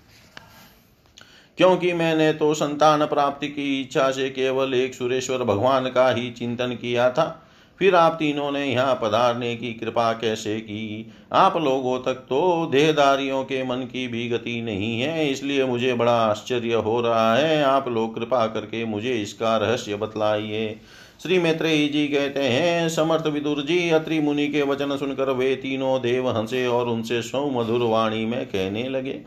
क्योंकि 1.56 1.92
मैंने 1.92 2.32
तो 2.32 2.54
संतान 2.54 3.06
प्राप्ति 3.06 3.48
की 3.48 3.80
इच्छा 3.80 4.10
से 4.10 4.30
केवल 4.30 4.74
एक 4.74 4.94
सुरेश्वर 4.94 5.38
भगवान 5.38 5.90
का 5.90 6.10
ही 6.10 6.30
चिंतन 6.30 6.66
किया 6.66 7.10
था 7.10 7.44
फिर 7.80 7.94
आप 7.94 8.12
तीनों 8.12 8.50
ने 8.52 8.64
यहाँ 8.64 8.94
पधारने 9.02 9.54
की 9.56 9.72
कृपा 9.72 10.12
कैसे 10.12 10.58
की? 10.60 11.12
आप 11.32 11.56
लोगों 11.56 11.98
तक 11.98 12.14
तो 12.28 12.66
देहदारियों 12.66 13.42
के 13.44 13.62
मन 13.64 13.82
की 13.82 14.06
भी 14.08 14.28
गति 14.28 14.60
नहीं 14.60 15.00
है, 15.00 15.28
इसलिए 15.30 15.64
मुझे 15.64 15.94
बड़ा 15.94 16.16
आश्चर्य 16.20 16.74
हो 16.74 17.00
रहा 17.00 17.34
है। 17.34 17.62
आप 17.62 17.88
लोग 17.88 18.14
कृपा 18.14 18.46
करके 18.46 18.84
मुझे 18.84 19.12
इसका 19.12 19.56
रहस्य 19.56 19.96
बतलाइए। 19.96 20.80
श्री 21.22 21.38
मैत्रेयी 21.38 21.88
जी 21.88 22.06
कहते 22.08 22.40
हैं, 22.40 22.88
समर्थ 22.88 23.26
विदुर 23.26 23.60
जी, 23.62 23.90
अत्रि 23.90 24.20
मुनि 24.20 24.48
के 24.48 24.62
वचन 24.62 24.96
सुनकर 24.96 25.30
वे 25.30 25.54
तीनों 25.56 26.00
देव 26.00 26.28
हंसे 26.30 26.66
और 26.66 26.88
उनसे 26.88 27.20
मधुर 27.50 27.82
वाणी 27.82 28.24
में 28.26 28.46
कहने 28.46 28.88
लगे। 28.88 29.20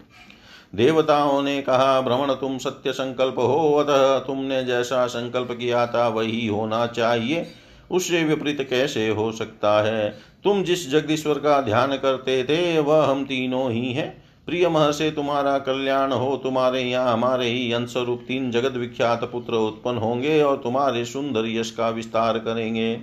देवताओं 0.76 1.42
ने 1.42 1.62
कहा, 1.62 2.02
भ्रमण 2.02 2.34
तुम 2.34 2.58
सत्य 2.58 2.92
संकल्प 2.92 3.36
हो, 3.38 3.74
अतः 3.74 4.18
तुमने 4.20 4.64
जैसा 4.64 5.06
संकल्प 5.08 5.52
किया 5.52 5.86
था 5.88 6.08
वही 6.08 6.48
होना 6.48 6.86
चाहिए। 6.88 7.48
उससे 7.92 8.24
विपरीत 8.24 8.62
कैसे 8.70 9.10
हो 9.10 9.32
सकता 9.32 9.82
है? 9.82 10.10
तुम 10.44 10.64
जिस 10.64 10.90
जगदीश्वर 10.92 11.40
का 11.40 11.62
ध्यान 11.62 11.98
करते 11.98 12.44
थे, 12.44 12.80
वह 12.80 13.06
हम 13.06 13.24
तीनों 13.26 13.72
ही 13.72 13.94
हैं। 13.94 14.24
प्रिय 14.46 14.70
मह 14.70 14.92
से 14.92 15.12
तुम्हारा 15.12 15.58
कल्याण 15.58 16.12
हो, 16.12 16.36
तुम्हारे 16.44 16.82
यहाँ 16.82 17.14
हमारे 17.14 17.46
ही 17.46 17.72
अंशरूप 17.72 18.24
तीन 18.28 18.52
जगत 18.52 18.78
विख्यात 18.78 19.24
पुत्र 19.24 19.54
उत्पन्न 19.54 19.98
होंगे 19.98 20.42
और 20.44 20.58
तुम्हारे 20.58 21.06
सुंदर 21.06 21.46
यश 21.46 21.72
का 21.72 21.90
विस्तार 21.90 22.38
करेंगे। 22.38 23.00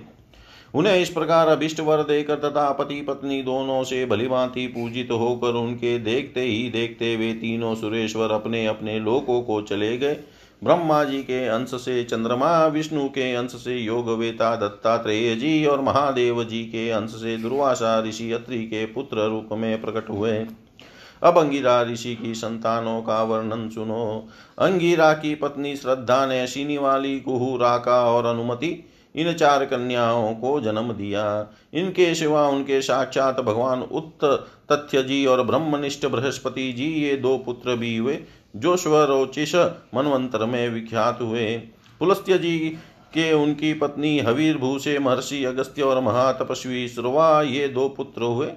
उन्हें 0.75 1.01
इस 1.01 1.09
प्रकार 1.09 1.47
अभिष्ट 1.47 1.79
वर 1.79 1.97
देकर 1.97 2.35
तथा 2.35 2.71
पति 2.71 3.01
पत्नी 3.01 3.41
दोनों 3.41 3.83
से 3.83 4.05
भलीभांति 4.05 4.67
पूजित 4.67 5.11
होकर 5.11 5.53
उनके 5.53 5.97
देखते 5.99 6.41
ही 6.41 6.69
देखते 6.69 7.15
वे 7.15 7.33
तीनों 7.33 7.75
सुरेश्वर 7.75 8.31
अपने 8.31 8.65
अपने 8.65 8.99
लोकों 8.99 9.41
को 9.41 9.61
चले 9.61 9.97
गए। 9.97 10.17
ब्रह्मा 10.63 11.03
जी 11.03 11.23
के 11.23 11.45
अंश 11.45 11.69
से, 11.69 12.03
चंद्रमा, 12.03 12.65
विष्णु 12.65 13.07
के 13.09 13.33
अंश 13.35 13.51
से 13.51 13.77
योग 13.77 14.09
वेता 14.09 14.55
दत्तात्रेय 14.55 15.35
जी 15.35 15.65
और 15.65 15.81
महादेव 15.81 16.43
जी 16.43 16.63
के 16.63 16.89
अंश 16.89 17.11
से 17.11 17.37
दुर्वासा 17.37 17.99
ऋषि 17.99 18.31
अत्रि 18.31 18.63
के 18.63 18.85
पुत्र 18.85 19.29
रूप 19.29 19.49
में 19.51 19.81
प्रकट 19.81 20.09
हुए। 20.09 20.47
अब 21.23 21.37
अंगिरा 21.37 21.81
ऋषि 21.83 22.15
की 22.15 22.33
संतानों 22.33 23.01
का 23.01 23.23
वर्णन 23.23 23.69
सुनो। 23.69 24.27
अंगिरा 24.59 25.13
की 25.13 25.35
पत्नी 25.35 25.75
श्रद्धा 25.75 26.25
ने 26.25 26.47
शीनी 26.47 26.77
वाली 26.77 27.19
कुहू 27.19 27.57
राका 27.57 28.01
और 28.03 28.25
अनुमति, 28.25 28.85
इन 29.15 29.33
चार 29.33 29.65
कन्याओं 29.65 30.33
को 30.35 30.61
जन्म 30.61 30.93
दिया। 30.93 31.47
इनके 31.73 32.15
सिवा 32.15 32.47
उनके 32.47 32.81
साक्षात 32.81 33.39
भगवान 33.39 33.81
उत्त 33.81 34.47
तथ्य 34.71 35.03
जी 35.03 35.25
और 35.25 35.43
ब्रह्मनिष्ठ 35.43 36.05
बृहस्पति 36.05 36.73
जी, 36.73 36.85
ये 36.85 37.15
दो 37.15 37.37
पुत्र 37.37 37.75
भी 37.75 37.97
हुए। 37.97 38.19
जो 38.53 38.75
स्वरोचिष 38.77 39.55
मनवंतर 39.95 40.45
में 40.45 40.69
विख्यात 40.69 41.21
हुए। 41.21 41.57
पुलस्त्य 41.99 42.37
जी 42.37 42.57
के 43.13 43.31
उनकी 43.33 43.73
पत्नी 43.73 44.19
हवीर 44.19 44.57
भू 44.57 44.77
से 44.79 44.97
महर्षि 44.99 45.43
अगस्त्य 45.43 45.81
और 45.81 46.01
महातपस्वी 46.01 46.87
श्रवा 46.87 47.41
ये 47.41 47.67
दो 47.67 47.87
पुत्र 47.89 48.23
हुए। 48.23 48.51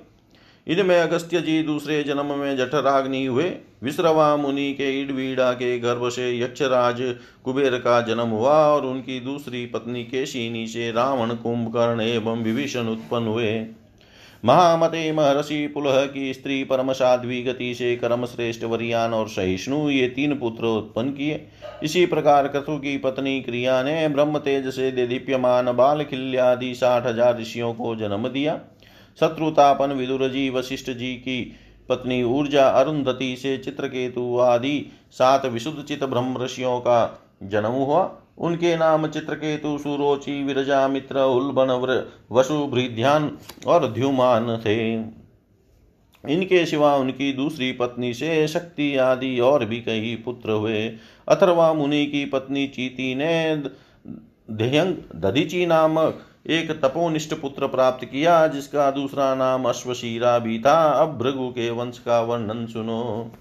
इनमें 0.66 0.98
अगस्त्य 1.00 1.40
जी 1.40 1.62
दूसरे 1.62 2.02
जन्म 2.02 2.34
में 2.34 2.56
जठराग्नि 2.56 3.24
हुए। 3.26 3.44
विश्रवा 3.82 4.36
मुनि 4.36 4.72
के 4.72 4.90
इडवीड़ा 5.00 5.52
के 5.52 5.78
गर्भ 5.78 6.08
से 6.08 6.38
यक्षराज 6.40 7.00
कुबेर 7.44 7.76
का 7.78 8.00
जन्म 8.00 8.28
हुआ 8.28 8.56
और 8.66 8.86
उनकी 8.86 9.18
दूसरी 9.20 9.64
पत्नी 9.66 10.04
केशिनी 10.04 10.66
से 10.66 10.90
रावण 10.92 11.34
कुंभकर्ण 11.34 12.00
एवं 12.00 12.42
विभीषण 12.42 12.88
उत्पन्न 12.88 13.26
हुए। 13.26 13.54
महामते 14.42 15.10
महर्षि 15.12 15.66
पुलह 15.66 16.04
की 16.06 16.32
स्त्री 16.34 16.62
परम 16.64 16.92
साध्वी 16.92 17.42
गति 17.42 17.74
से 17.74 17.94
कर्म 17.96 18.24
श्रेष्ठ 18.26 18.64
वरियान 18.64 19.12
और 19.14 19.28
सहिष्णु 19.28 19.88
ये 19.90 20.06
तीन 20.08 20.34
पुत्र 20.38 20.66
उत्पन्न 20.68 21.10
किए। 21.10 21.40
इसी 21.82 22.04
प्रकार 22.06 22.48
क्रतु 22.48 22.76
की 22.78 22.96
पत्नी 22.98 23.40
क्रिया 23.40 23.82
ने 23.82 24.08
ब्रह्म 24.08 24.38
तेज 24.38 24.66
से 24.68 24.90
दीप्यमान 25.06 25.72
बाल 25.72 26.04
खिल्यादि 26.04 26.74
साठ 26.74 27.06
हज़ार 27.06 27.38
ऋषियों 27.40 27.72
को 27.74 27.94
जन्म 27.96 28.28
दिया। 28.28 28.58
शत्रुतापन 29.18 29.92
विदुर 29.92 30.28
जी 30.28 30.48
वशिष्ठ 30.50 30.90
जी 30.90 31.14
की 31.16 31.40
पत्नी 31.88 32.22
ऊर्जा 32.22 32.66
अरुंधति 32.70 33.34
से 33.36 33.56
चित्रकेतु 33.58 34.38
आदि 34.38 34.90
सात 35.12 35.46
विशुद्ध 35.46 35.82
चित 35.82 36.04
ब्रह्म 36.04 36.42
ऋषियों 36.44 36.78
का 36.80 37.00
जन्म 37.42 37.72
हुआ। 37.72 38.04
उनके 38.38 38.76
नाम 38.76 39.06
चित्रकेतु, 39.06 39.78
सुरोचि, 39.78 40.42
विरजा, 40.42 40.88
मित्र 40.88 41.20
उल्बन 41.20 41.70
वसु 42.32 42.54
और 43.66 43.86
ध्युमान 43.86 44.56
थे। 44.56 44.92
इनके 46.28 46.66
सिवा 46.66 46.96
उनकी 46.96 47.32
दूसरी 47.32 47.72
पत्नी 47.72 48.14
से 48.14 48.48
शक्ति 48.48 48.96
आदि 48.96 49.40
और 49.40 49.64
भी 49.64 49.80
कई 49.80 50.14
पुत्र 50.24 50.50
हुए। 50.50 50.88
अथर्वा 51.28 51.72
मुनि 51.74 52.06
की 52.06 52.24
पत्नी 52.24 52.66
चीति 52.66 53.14
ने 53.14 53.62
ध्यंग 54.50 54.94
दधिची 55.16 55.66
नामक 55.66 56.20
एक 56.50 56.70
तपोनिष्ठ 56.70 57.34
पुत्र 57.34 57.66
प्राप्त 57.66 58.04
किया, 58.04 58.46
जिसका 58.46 58.90
दूसरा 58.90 59.34
नाम 59.34 59.64
अश्वशीरा 59.64 60.38
भी 60.38 60.58
था। 60.58 60.90
अब 60.90 61.18
भृगु 61.18 61.48
के 61.48 61.70
वंश 61.70 61.98
का 61.98 62.20
वर्णन 62.20 62.66
सुनो। 62.66 63.32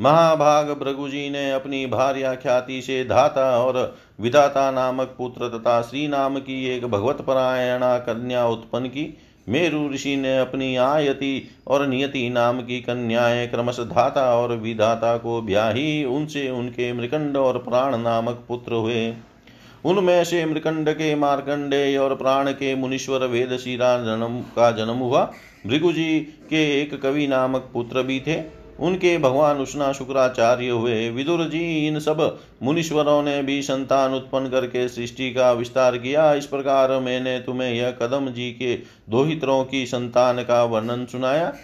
महाभाग 0.00 0.70
भृगु 0.70 1.08
जी 1.08 1.30
ने 1.30 1.52
अपनी 1.52 1.86
भार्या 1.86 2.34
ख्याति 2.34 2.82
से 2.82 3.04
धाता 3.04 3.58
और 3.58 3.96
विधाता 4.20 4.70
नामक 4.70 5.14
पुत्र 5.18 5.48
तथा 5.48 5.82
श्री 5.82 6.08
नाम 6.08 6.38
की 6.38 6.66
एक 6.66 6.84
भगवत 6.84 7.20
परायणा 7.20 7.98
कन्या 7.98 8.46
उत्पन्न 8.46 8.86
की। 8.86 9.18
मेरु 9.48 9.88
ऋषि 9.90 10.16
ने 10.16 10.38
अपनी 10.38 10.76
आयति 10.76 11.48
और 11.66 11.86
नियति 11.86 12.28
नाम 12.30 12.60
की 12.60 12.80
कन्याएँ 12.80 13.46
क्रमश 13.48 13.80
धाता 13.80 14.36
और 14.36 14.56
विधाता 14.56 15.16
को 15.16 15.42
ब्याही। 15.42 16.04
उनसे 16.04 16.50
उनके 16.50 16.92
मृकंड 16.92 17.36
और 17.36 17.58
प्राण 17.58 17.96
नामक 17.98 18.44
पुत्र 18.48 18.74
हुए। 18.74 19.14
उनमें 19.84 20.24
से 20.24 20.44
मृकंड 20.46 20.90
के 20.90 21.14
मार्कंडे 21.14 21.96
और 21.96 22.14
प्राण 22.14 22.50
के 22.52 22.74
मुनीश्वर 22.74 23.26
वेदशिरा 23.26 23.98
जन्म 23.98 24.40
का 24.40 24.70
जन्म 24.70 24.98
हुआ। 24.98 25.32
भृगु 25.66 25.92
जी 25.92 26.20
के 26.20 26.82
एक 26.82 27.02
कवि 27.02 27.26
नामक 27.26 27.70
पुत्र 27.72 28.02
भी 28.02 28.20
थे। 28.20 28.57
उनके 28.80 29.18
भगवान 29.18 29.56
उष्णा 29.56 29.92
शुक्राचार्य 29.92 30.68
हुए। 30.68 31.10
विदुर 31.10 31.44
जी, 31.44 31.86
इन 31.86 31.98
सब 31.98 32.38
मुनीश्वरों 32.62 33.22
ने 33.22 33.42
भी 33.42 33.62
संतान 33.62 34.14
उत्पन्न 34.14 34.48
करके 34.48 34.88
सृष्टि 34.88 35.34
का 35.34 35.52
विस्तार 35.52 35.98
किया। 35.98 36.34
इस 36.34 36.46
प्रकार 36.46 37.00
मैंने 37.00 37.38
तुम्हें 37.38 37.74
यह 37.74 37.90
कदम 37.90 38.28
जी 38.28 38.50
के 38.50 38.74
दोहित्रों 39.10 39.64
की 39.64 39.86
संतान 39.86 40.42
का 40.42 40.64
वर्णन 40.64 41.06
सुनाया। 41.06 41.54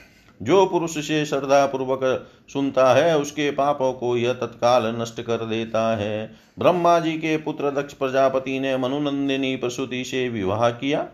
जो 0.42 0.66
पुरुष 0.66 0.98
से 0.98 1.26
श्रद्धा 1.26 1.66
पूर्वक 1.66 2.26
सुनता 2.52 2.94
है, 2.94 3.18
उसके 3.18 3.50
पापों 3.50 3.92
को 3.92 4.16
यह 4.16 4.32
तत्काल 4.32 4.96
नष्ट 5.00 5.20
कर 5.20 5.36
देता 5.36 5.96
है। 5.96 6.32
ब्रह्मा 6.58 6.98
जी 6.98 7.12
के 7.12 7.36
पुत्र 7.36 7.70
दक्ष 7.70 7.92
प्रजापति 7.92 8.60
ने 8.60 8.76
मनुनंदिनी 8.76 9.56
प्रसूति 9.56 10.04
से 10.04 10.28
विवाह 10.28 10.70
किया। 10.70 11.08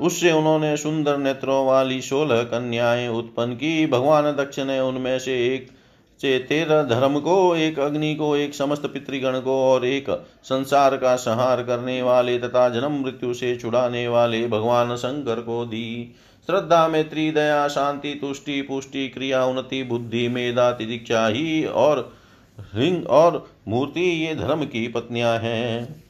उससे 0.00 0.32
उन्होंने 0.32 0.76
सुंदर 0.76 1.18
नेत्रों 1.18 1.66
वाली 1.66 2.00
सोलह 2.00 2.42
कन्याएँ 2.42 3.08
उत्पन्न 3.08 3.54
की। 3.54 3.86
भगवान 3.86 4.24
दक्ष 4.24 4.58
ने 4.58 4.80
उनमें 4.80 5.18
से 5.18 5.54
एक 5.54 5.68
से 6.20 6.38
तेरह 6.38 6.82
धर्म 6.82 7.20
को, 7.20 7.56
एक 7.56 7.78
अग्नि 7.78 8.14
को, 8.14 8.36
एक 8.36 8.54
समस्त 8.54 8.82
पितृगण 8.86 9.40
को 9.40 9.72
और 9.72 9.84
एक 9.84 10.26
संसार 10.44 10.96
का 10.96 11.16
संहार 11.16 11.62
करने 11.62 12.02
वाले 12.02 12.38
तथा 12.38 12.68
जन्म 12.68 13.02
मृत्यु 13.02 13.34
से 13.34 13.56
छुड़ाने 13.56 14.08
वाले 14.08 14.48
भगवान 14.48 14.96
शंकर 14.96 15.40
को 15.40 15.64
दी। 15.64 16.14
श्रद्धा, 16.46 16.88
मैत्री, 16.88 17.30
दया, 17.30 17.68
शांति, 17.68 18.14
तुष्टि, 18.14 18.62
पुष्टि, 18.62 19.08
क्रिया, 19.08 19.44
उन्नति, 19.44 19.82
बुद्धि, 19.82 20.28
मेधा, 20.28 20.72
तिदीक्षा, 20.72 21.26
ही 21.26 21.64
और 21.64 22.12
हिंग 22.74 23.06
और 23.06 23.50
मूर्ति, 23.68 24.00
ये 24.00 24.34
धर्म 24.34 24.64
की 24.64 24.88
पत्नियाँ 24.88 25.38
हैं। 25.38 26.05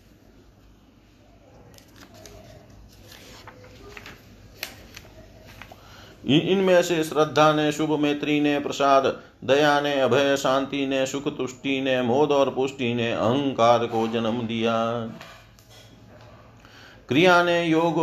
इनमें 6.27 6.83
से 6.83 7.05
श्रद्धा 7.05 7.53
ने, 7.53 7.73
शुभ 7.73 7.99
मैत्री 7.99 8.41
ने, 8.41 8.59
प्रसाद, 8.59 9.21
दया 9.45 9.81
ने, 9.81 10.01
अभय 10.01 10.37
शांति 10.37 10.87
ने, 10.87 11.07
सुख 11.07 11.37
तुष्टि 11.37 11.81
ने, 11.81 12.03
मोद 12.03 12.33
और 12.33 12.51
पुष्टि 12.51 12.95
ने, 12.95 13.13
अहंकार 13.13 13.87
को 13.87 14.09
जन्म 14.09 14.43
दिया। 14.43 14.97
क्रिया 17.09 17.43
ने, 17.43 17.65
योग, 17.65 17.99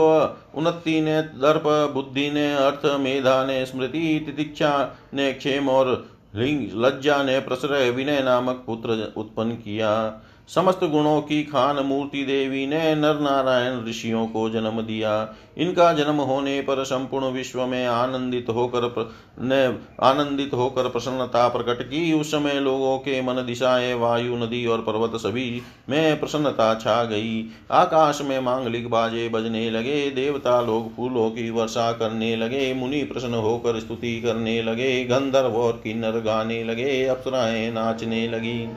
उन्नति 0.55 1.01
ने, 1.01 1.21
दर्प, 1.21 1.63
बुद्धि 1.93 2.31
ने, 2.31 2.53
अर्थ, 2.53 2.99
मेधा 2.99 3.45
ने, 3.45 3.65
स्मृति, 3.65 4.23
तितिक्षा 4.25 4.95
ने, 5.13 5.33
क्षेम 5.33 5.69
और 5.69 6.09
लज्जा 6.35 7.23
ने 7.23 7.39
प्रसरय 7.39 7.89
विनय 7.89 8.21
नामक 8.21 8.63
पुत्र 8.65 9.13
उत्पन्न 9.17 9.51
किया। 9.51 10.21
समस्त 10.47 10.83
गुणों 10.83 11.21
की 11.21 11.43
खान 11.43 11.75
मूर्ति 11.85 12.23
देवी 12.23 12.65
ने 12.67 12.95
नर 12.95 13.19
नारायण 13.19 13.85
ऋषियों 13.89 14.27
को 14.27 14.49
जन्म 14.49 14.81
दिया। 14.81 15.35
इनका 15.57 15.93
जन्म 15.93 16.15
होने 16.15 16.61
पर 16.61 16.83
संपूर्ण 16.83 17.25
विश्व 17.25 17.65
में 17.65 17.85
आनंदित 17.87 18.45
होकर 18.49 19.11
ने 19.41 19.65
आनंदित 20.01 20.53
होकर 20.53 20.89
प्रसन्नता 20.89 21.47
प्रकट 21.47 21.83
की। 21.83 22.13
उस 22.13 22.31
समय 22.31 22.53
लोगों 22.53 22.97
के 22.97 23.21
मन 23.21 23.33
दिशाएँ, 23.33 23.93
वायु, 23.93 24.35
नदी 24.35 24.65
और 24.65 24.81
पर्वत 24.81 25.19
सभी 25.21 25.61
में 25.89 26.19
प्रसन्नता 26.19 26.75
छा 26.75 27.03
गई। 27.03 27.49
आकाश 27.71 28.21
में 28.21 28.39
मांगलिक 28.39 28.89
बाजे 28.89 29.29
बजने 29.29 29.69
लगे। 29.71 30.09
देवता 30.09 30.61
लोग 30.61 30.95
फूलों 30.95 31.29
की 31.29 31.49
वर्षा 31.49 31.91
करने 31.91 32.35
लगे। 32.35 32.73
मुनि 32.73 33.03
प्रसन्न 33.03 33.33
होकर 33.33 33.79
स्तुति 33.79 34.21
करने 34.21 34.61
लगे। 34.63 35.03
गंधर्व 35.05 35.55
और 35.55 35.81
किन्नर 35.83 36.19
गाने 36.19 36.63
लगे। 36.63 37.05
अप्सराएँ 37.05 37.71
नाचने 37.71 38.27
लगी। 38.27 38.67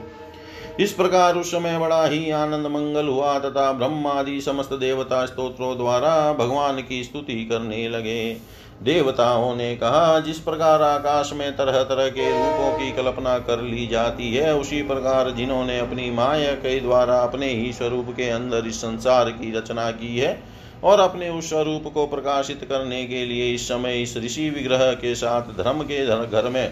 इस 0.79 0.91
प्रकार 0.91 1.35
उस 1.35 1.51
समय 1.51 1.77
बड़ा 1.79 2.05
ही 2.05 2.29
आनंद, 2.31 2.67
मंगल 2.67 3.07
हुआ, 3.07 3.39
तथा 3.39 3.71
ब्रह्मादि 3.71 4.41
समस्त 4.41 4.73
देवता 4.73 5.25
स्तोत्रों 5.25 5.77
द्वारा 5.77 6.33
भगवान 6.33 6.81
की 6.81 7.03
स्तुति 7.03 7.43
करने 7.45 7.87
लगे। 7.89 8.37
देवताओं 8.83 9.55
ने 9.55 9.75
कहा, 9.75 10.19
जिस 10.19 10.39
प्रकार 10.39 10.81
आकाश 10.81 11.31
में 11.33 11.51
तरह 11.57 11.83
तरह 11.83 12.07
के 12.07 12.29
रूपों 12.29 12.77
की 12.79 12.91
कल्पना 12.91 13.37
कर 13.39 13.61
ली 13.61 13.87
जाती 13.87 14.33
है, 14.33 14.55
उसी 14.55 14.81
प्रकार 14.81 15.31
जिन्होंने 15.31 15.79
अपनी 15.79 16.11
माया 16.11 16.51
के 16.51 16.79
द्वारा 16.79 17.19
अपने 17.19 17.49
ही 17.49 17.73
स्वरूप 17.73 18.13
के 18.17 18.29
अंदर 18.29 18.67
इस 18.67 18.77
संसार 18.77 19.29
की 19.29 19.51
रचना 19.51 19.91
की 19.91 20.17
है, 20.17 20.43
और 20.83 20.99
अपने 20.99 21.29
उस 21.29 21.49
स्वरूप 21.49 21.91
को 21.93 22.05
प्रकाशित 22.07 22.65
करने 22.69 23.05
के 23.05 23.25
लिए 23.25 23.53
इस 23.53 23.67
समय 23.67 24.01
इस 24.01 24.17
ऋषि 24.17 24.49
विग्रह 24.49 24.91
के 24.91 25.15
साथ 25.15 25.41
धर्म 25.41 25.81
के 25.81 26.05
घर 26.27 26.49
में 26.49 26.71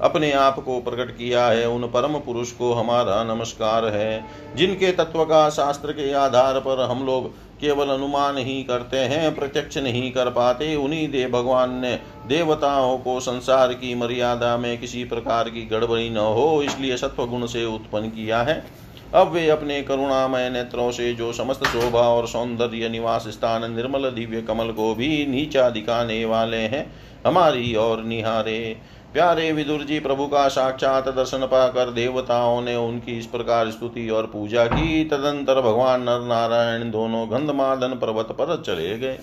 अपने 0.00 0.32
आप 0.32 0.58
को 0.58 0.80
प्रकट 0.80 1.10
किया 1.10 1.46
है। 1.46 1.68
उन 1.68 1.82
परम 1.82 2.18
पुरुष 2.18 2.52
को 2.52 2.72
हमारा 2.72 3.24
नमस्कार 3.24 3.84
है। 3.84 4.24
जिनके 4.56 4.92
तत्व 4.92 5.24
का 5.24 5.50
शास्त्र 5.50 5.92
के 5.92 6.12
आधार 6.12 6.60
पर 6.60 6.80
हम 6.80 7.06
लोग 7.06 7.34
केवल 7.60 7.88
अनुमान 7.88 8.38
ही 8.38 8.62
करते 8.62 8.96
हैं, 8.96 9.34
प्रत्यक्ष 9.34 9.78
नहीं 9.78 10.12
कर 10.12 10.30
पाते। 10.30 10.76
उन्हीं 10.76 11.10
देव 11.10 11.30
भगवान 11.30 11.74
ने 11.74 12.00
देवताओं 12.26 12.98
को 12.98 13.20
संसार 13.20 13.72
की 13.72 13.94
मर्यादा 13.94 14.56
में 14.56 14.78
किसी 14.78 15.04
प्रकार 15.04 15.48
की 15.48 15.62
गड़बड़ी 15.62 16.10
न 16.10 16.16
हो, 16.16 16.62
इसलिए 16.62 16.96
सत्व 16.96 17.26
गुण 17.26 17.46
से 17.46 17.64
उत्पन्न 17.64 18.08
किया 18.08 18.42
है। 18.42 18.84
अब 19.14 19.32
वे 19.32 19.48
अपने 19.48 19.82
करुणामय 19.82 20.50
नेत्रों 20.50 20.90
से 20.90 21.14
जो 21.14 21.32
समस्त 21.32 21.64
शोभा 21.64 22.00
और 22.00 22.26
सौंदर्य 22.26 22.88
निवास 22.88 23.28
स्थान 23.28 23.74
निर्मल 23.74 24.10
दिव्य 24.10 24.42
कमल 24.42 24.70
को 24.70 24.94
भी 24.94 25.26
नीचा 25.26 25.70
दिखाने 25.70 26.24
वाले 26.24 26.56
हैं। 26.56 26.92
हमारी 27.26 27.74
और 27.74 28.04
निहारे 28.04 28.76
प्यारे 29.14 29.50
विदुर 29.52 29.82
जी, 29.82 29.98
प्रभु 30.00 30.26
का 30.26 30.46
साक्षात 30.48 31.08
दर्शन 31.08 31.46
पाकर 31.46 31.90
देवताओं 31.90 32.60
ने 32.62 32.74
उनकी 32.76 33.18
इस 33.18 33.26
प्रकार 33.26 33.70
स्तुति 33.70 34.08
और 34.10 34.26
पूजा 34.26 34.66
की। 34.66 35.04
तदंतर 35.04 35.60
भगवान 35.60 36.02
नर 36.02 36.20
नारायण 36.20 36.90
दोनों 36.90 37.30
गंधमादन 37.30 37.94
पर्वत 37.94 38.32
पर 38.32 38.62
चले 38.62 38.98
गए। 38.98 39.18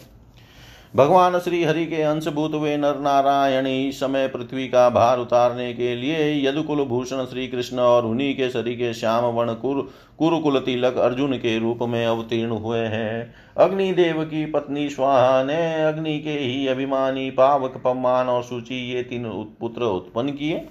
भगवान 0.95 1.38
श्री 1.39 1.63
हरि 1.63 1.86
के 1.86 2.01
अंशभूत 2.01 2.56
वे 2.56 2.75
नर 2.77 2.97
नारायण 2.99 3.67
इस 3.67 3.99
समय 3.99 4.27
पृथ्वी 4.27 4.67
का 4.67 4.89
भार 4.89 5.19
उतारने 5.19 5.73
के 5.73 5.95
लिए 5.95 6.47
यदुकुल 6.47 6.84
भूषण 6.84 7.23
श्री 7.25 7.47
कृष्ण 7.47 7.80
और 7.80 8.06
उन्हीं 8.06 8.34
के 8.36 8.49
शरीर 8.49 8.75
के 8.75 8.93
श्याम 8.93 9.25
वर्ण 9.25 9.54
कुर 9.54 9.82
कुरुकुल 10.19 10.60
तिलक 10.60 10.97
अर्जुन 10.97 11.34
के 11.34 11.58
रूप 11.60 11.80
में 11.84 12.06
अवतीर्ण 12.06 12.51
हुए 12.51 12.80
हैं। 12.80 13.34
अग्निदेव 13.58 14.23
की 14.23 14.45
पत्नी 14.45 14.89
स्वाहा 14.89 15.43
ने 15.43 15.84
अग्नि 15.84 16.19
के 16.19 16.32
ही 16.32 16.67
अभिमानी 16.67 17.30
पावक, 17.32 17.82
पम्मान 17.86 18.27
और 18.27 18.43
सूची 18.43 18.93
ये 18.93 19.04
तीन 19.04 19.30
पुत्र 19.60 19.84
उत्पन्न 19.84 20.30
किए। 20.30 20.65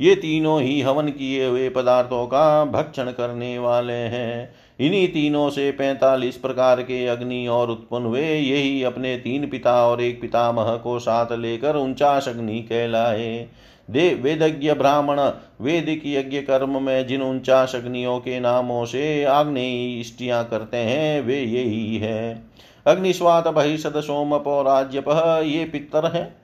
ये 0.00 0.14
तीनों 0.14 0.60
ही 0.62 0.80
हवन 0.80 1.08
किए 1.08 1.46
हुए 1.46 1.68
पदार्थों 1.68 2.26
का 2.26 2.64
भक्षण 2.64 3.10
करने 3.10 3.58
वाले 3.58 3.92
हैं। 3.92 4.54
इन्हीं 4.80 5.08
तीनों 5.08 5.50
से 5.50 5.70
पैंतालीस 5.70 6.36
प्रकार 6.36 6.82
के 6.82 7.06
अग्नि 7.06 7.46
और 7.46 7.70
उत्पन्न 7.70 8.04
हुए। 8.04 8.24
यही 8.24 8.82
अपने 8.82 9.16
तीन 9.16 9.48
पिता 9.48 9.86
और 9.86 10.02
एक 10.02 10.20
पितामह 10.20 10.76
को 10.76 10.98
साथ 10.98 11.32
लेकर 11.32 11.76
उनचास 11.76 12.28
अग्नि 12.28 12.58
कहलाए। 12.60 13.46
दे, 13.90 14.14
वेदज्ञ 14.14 14.72
ब्राह्मण, 14.72 15.20
वेदिक 15.60 16.02
यज्ञ 16.06 16.40
कर्म 16.40 16.82
में 16.82 17.06
जिन 17.06 17.22
उनचास 17.22 17.74
अग्नियों 17.74 18.18
के 18.18 18.40
नामों 18.40 18.84
से 18.84 19.24
आग्नेय 19.24 20.00
इष्टियाँ 20.00 20.44
करते 20.44 20.76
हैं, 20.76 21.20
वे 21.20 21.40
यही 21.40 21.96
है। 21.96 22.42
अग्निस्वात, 22.86 23.48
बहिषद, 23.48 24.00
सोमप 24.00 24.46
और 24.46 24.64
राज्यप 24.64 25.08
ये 25.46 25.64
पितर 25.64 26.12
हैं। 26.16 26.36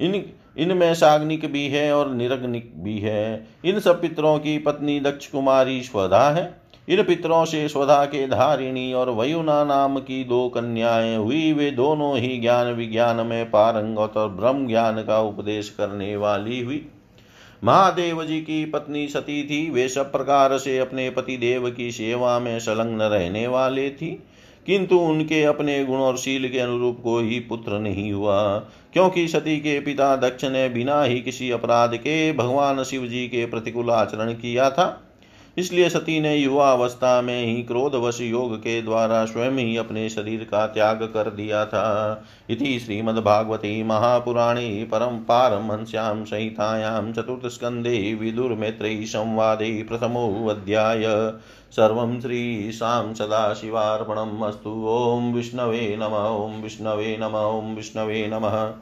इन, 0.00 0.22
इनमें 0.58 0.94
साग्निक 0.94 1.52
भी 1.52 1.68
है 1.68 1.92
और 1.92 2.14
निरग्निक 2.14 2.72
भी 2.76 2.98
है। 2.98 3.46
इन 3.64 3.80
सब 3.80 4.00
पितरों 4.00 4.38
की 4.38 4.58
पत्नी 4.58 5.00
दक्ष 5.00 5.26
कुमारी 5.26 5.82
स्वधा 5.82 6.30
है। 6.30 6.65
इन 6.88 7.02
पितरों 7.02 7.44
से 7.44 7.68
स्वधा 7.68 8.04
के 8.04 8.26
धारिणी 8.26 8.92
और 8.92 9.10
वयुना 9.10 9.64
नाम 9.64 9.98
की 9.98 10.24
दो 10.24 10.48
कन्याएँ 10.48 11.16
हुई, 11.16 11.52
वे 11.52 11.70
दोनों 11.70 12.18
ही 12.18 12.38
ज्ञान 12.38 12.72
विज्ञान 12.72 13.26
में 13.26 13.50
पारंगत 13.50 14.16
और 14.16 14.28
ब्रह्म 14.28 14.66
ज्ञान 14.66 15.02
का 15.02 15.20
उपदेश 15.20 15.70
करने 15.70 16.16
वाली 16.16 16.60
हुई। 16.60 16.86
महादेव 17.64 18.24
जी 18.24 18.40
की 18.40 18.64
पत्नी 18.64 19.08
सती 19.08 19.42
थी, 19.42 19.70
वे 19.70 19.88
सब 19.88 20.12
प्रकार 20.12 20.58
से 20.58 20.78
अपने 20.78 21.10
पति 21.10 21.36
देव 21.36 21.70
की 21.70 21.92
सेवा 21.92 22.38
में 22.38 22.58
संलग्न 22.58 23.02
रहने 23.02 23.46
वाले 23.46 23.90
थी, 23.90 24.22
किंतु 24.66 24.98
उनके 24.98 25.42
अपने 25.42 25.84
गुण 25.84 25.96
और 25.96 26.16
शील 26.16 26.48
के 26.48 26.58
अनुरूप 26.58 27.00
कोई 27.04 27.46
पुत्र 27.48 27.78
नहीं 27.78 28.12
हुआ, 28.12 28.58
क्योंकि 28.92 29.28
सती 29.28 29.58
के 29.58 29.80
पिता 29.80 30.16
दक्ष 30.16 30.44
ने 30.44 30.68
बिना 30.68 31.02
ही 31.02 31.20
किसी 31.20 31.50
अपराध 31.50 31.96
के 31.96 32.32
भगवान 32.32 32.84
शिव 32.84 33.06
जी 33.06 33.28
के 33.28 33.46
प्रतिकूल 33.46 33.90
आचरण 33.90 34.32
किया 34.32 34.70
था। 34.70 35.05
इसलिए 35.58 35.88
सती 35.88 36.20
ने 36.20 36.36
युवा 36.36 36.72
अवस्था 36.72 37.22
में 37.22 37.46
ही 37.46 37.62
क्रोधवश 37.62 38.20
योग 38.20 38.56
के 38.56 38.82
द्वारा 38.82 39.24
स्वयं 39.24 39.50
ही 39.50 39.76
अपने 39.76 40.08
शरीर 40.08 40.44
का 40.44 40.66
त्याग 40.66 41.02
कर 41.02 41.30
दिया 41.30 41.64
था। 41.66 42.24
इति 42.50 42.78
श्रीमद्भागवते 42.78 43.82
महापुराणे 43.84 44.88
परम 44.92 45.16
पारमहंस्यां 45.18 46.24
संहितायां 46.24 47.12
चतुर्थस्कन्धे 47.12 48.14
विदुर्मैत्रेयी 48.14 49.06
संवादे 49.06 49.82
प्रथमोऽध्याय। 49.82 51.04
सर्वं 51.70 52.20
श्रीशां 52.20 53.14
सदाशिवार्पणम् 53.14 54.42
अस्तु। 54.42 54.86
ॐ 54.88 55.32
विष्णवे 55.32 55.96
नम, 55.96 56.14
ॐ 56.14 56.62
विष्णवे 56.62 57.16
नम, 57.20 57.34
ॐ 57.36 57.74
विष्णवे 57.74 58.26
नमः। 58.26 58.74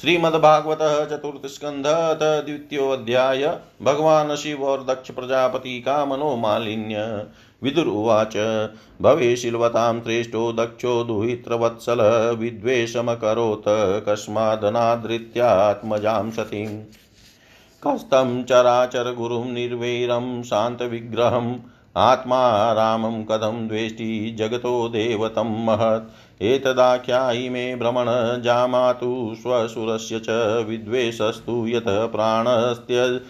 श्रीमद्भागवत 0.00 0.78
चतुर्थ 1.10 1.46
स्कंध 1.46 1.86
द्वितीयोध्याय 2.20 3.58
भगवान 3.82 4.36
शिव 4.36 4.64
और 4.64 4.84
दक्ष 4.84 5.10
प्रजापति 5.10 5.80
का 5.80 6.04
मनोमालिन्य 6.04 7.26
विदुर 7.62 7.86
उवाच 7.86 8.36
भवे 9.02 9.36
शिल्वतां 9.36 10.00
श्रेष्ठो 10.00 10.52
दक्षो 10.52 11.04
दुहित्रवत्सल 11.04 12.00
विद्वेषमकरोत् 12.38 13.68
कस्मादनादृत्यात्मजां 14.08 16.30
सतीम् 16.30 16.82
कस्तं 17.82 18.44
चराचरगुरुं 18.44 19.52
निर्वैरं 19.52 20.42
शान्तविग्रहम् 20.42 21.54
आत्मा 21.96 22.72
रामं 22.72 23.24
कथं 23.24 23.68
द्वेष्टि 23.68 24.36
जगतो 24.38 24.88
देवतं 24.88 25.64
महत्। 25.64 26.42
एतदाख्यायि 26.42 27.48
मे 27.48 27.74
भ्रमण 27.76 28.06
जामातु 28.42 29.34
स्वसुरस्य 29.42 30.20
च 30.24 30.30
विद्वेषस्तु 30.68 31.66
यतः 31.68 32.06
प्राणस्त्य 32.06 33.20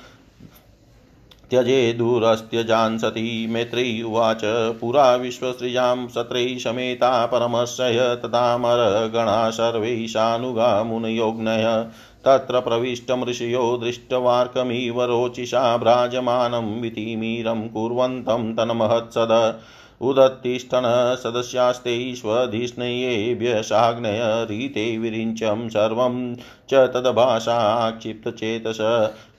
त्यजेदुरस्त्यजान् 1.50 2.98
सती 2.98 3.46
मैत्री 3.46 4.02
उवाच। 4.02 4.40
पुरा 4.81 5.14
विश्वसृजां 5.16 6.09
सत्रैः 6.09 6.59
समेता 6.59 7.26
परमशय 7.26 8.20
तदामरगणा 8.22 9.50
सर्वैषानुगा 9.50 10.83
मुनयोग्नय। 10.83 11.87
तत्र 12.27 12.61
प्रविष्टं 12.61 13.25
ऋषयो 13.25 13.77
दृष्टवार्कमिव 13.77 15.03
रोचिषा 15.03 15.77
भ्राजमानं 15.77 16.81
वितिमीरं 16.81 17.69
कुर्वन्तं 17.69 18.55
तन्महत्सद 18.55 19.61
उदत्तिष्ठन 20.01 20.83
सदस्यास्ते 21.23 22.15
स्वधिष्णयेभ्यशाग्नय 22.15 24.47
रीते 24.51 24.99
विरिञ्चं 24.99 25.69
सर्वं 25.69 26.37
च 26.71 26.91
तद्भाषाक्षिप्तचेतस 26.95 28.79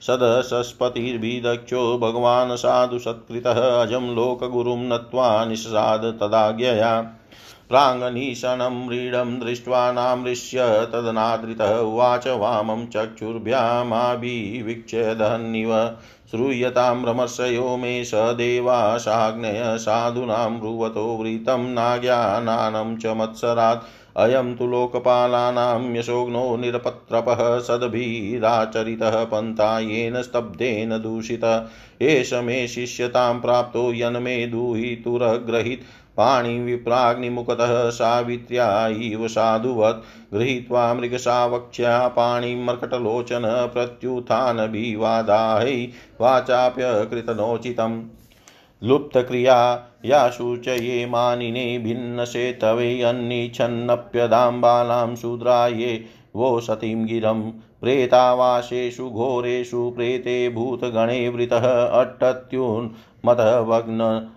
सदसस्पतिर्भिदक्षो 0.06 1.98
भगवान् 1.98 2.56
साधु 2.56 2.98
सत्कृतः 2.98 3.82
अजं 3.82 4.14
लोकगुरुं 4.14 4.88
नत्वा 4.88 5.44
निषसाद 5.44 6.18
तदाज्ञया 6.22 7.17
प्राङ्गनीशनं 7.68 8.86
व्रीडं 8.86 9.38
दृष्ट्वा 9.38 9.92
नामृश्य 9.92 10.88
तदनादृतः 10.92 11.78
उवाच 11.78 12.28
वामं 12.28 12.86
चक्षुर्भ्यामाभिवीक्ष्य 12.86 15.14
धन्निव 15.14 15.96
श्रूयतां 16.30 17.02
भ्रमर्षयो 17.02 17.76
मे 17.76 18.04
स 18.04 18.14
देवाशाग्नय 18.14 19.78
साधूनां 19.78 20.58
ब्रुवतो 20.58 21.16
वृतं 21.16 21.68
नाज्ञानानं 21.68 22.96
च 22.96 23.06
मत्सरात्। 23.06 23.84
अयं 24.16 24.56
तु 24.56 24.66
लोकपालानां 24.66 25.96
यशोग्नो 25.96 26.56
निरपत्रपः 26.56 27.58
सद्भिराचरितः 27.58 29.24
पन्था 29.24 29.78
येन 29.78 30.22
स्तब्धेन 30.22 30.98
दूषित। 30.98 31.68
एष 32.02 32.34
मे 32.34 32.68
शिष्यतां 32.68 33.40
प्राप्तो 33.40 33.94
यन्मे 33.94 34.46
दूहितुरग्रहीत्। 34.46 36.07
पाणिविप्राग्निमुखतः 36.18 37.90
सावित्र्या 37.90 38.86
इव 38.86 39.28
साधुवत् 39.28 40.34
गृहीत्वा 40.34 40.94
मृगशावक्ष्या 40.94 42.08
पाणिं 42.08 42.64
मर्कटलोचन 42.64 43.70
प्रत्युत्थानभिवादाहै 43.74 45.88
वाचाप्यकृतनोचितम्। 46.20 48.02
लुप्तक्रिया 48.82 49.88
या 50.04 50.28
सूचये 50.28 51.06
मानिने 51.06 51.78
भिन्नसेतवे 51.78 53.02
अन्निच्छन्नप्यदां 53.02 55.16
शूद्राये 55.16 56.04
वो 56.36 56.60
सतीं 56.60 57.06
गिरं। 57.06 57.50
प्रेतावासेषु 57.50 59.10
घोरेषु 59.10 59.90
प्रेते 59.90 60.48
भूतगणे 60.48 61.28
वृतः 61.28 61.86
अट्टत्युन्मतवग्न 61.86 64.30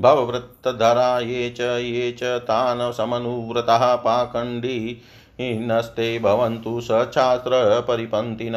भववृत्तधरा 0.01 1.19
ये 1.19 1.49
च 1.49 1.61
ये 1.61 2.11
च 2.11 2.23
तान् 2.23 2.93
समनुव्रतः 2.93 3.95
पाखण्डी 3.95 5.01
नस्ते 5.41 6.19
भवन्तु 6.19 6.81
सछात्रपरिपन्थिन। 6.81 8.53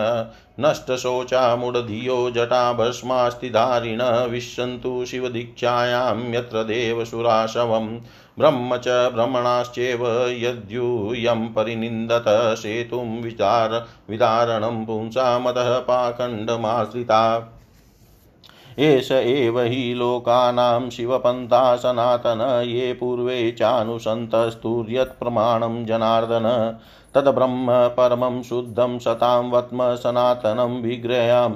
नष्टशोचामुडधियो 0.60 2.30
जटाभस्मास्तिधारिण 2.30 4.02
विशन्तु 4.02 5.04
शिवदीक्षायां 5.04 6.34
यत्र 6.34 6.62
देवसुराशवम् 6.62 7.98
ब्रह्म 8.38 8.76
च 8.76 8.88
ब्रह्मणाश्चैव 8.88 10.06
यद्यूयं 10.28 11.48
परिनिन्दत। 11.48 12.24
सेतुं 12.58 13.22
विचार 13.22 13.86
विदारणं 14.10 14.84
पुंसामतः 14.84 15.78
पाखण्डमाश्रिता। 15.78 17.22
एष 18.78 19.12
एव 19.12 19.60
हि 19.60 19.94
लोकानां 19.94 20.90
शिवपन्था 20.90 21.76
सनातन 21.76 22.62
ये 22.66 22.92
पूर्वे 22.92 23.50
चानुसन्तस्तुर्यत्प्रमाणं 23.50 25.86
जनार्दन। 25.86 26.78
तद्ब्रह्म 27.14 27.66
परमं 27.70 28.42
शुद्धं 28.42 28.98
सतां 28.98 29.50
वत्म 29.50 29.94
सनातनं 29.94 30.82
विग्रहां 30.82 31.50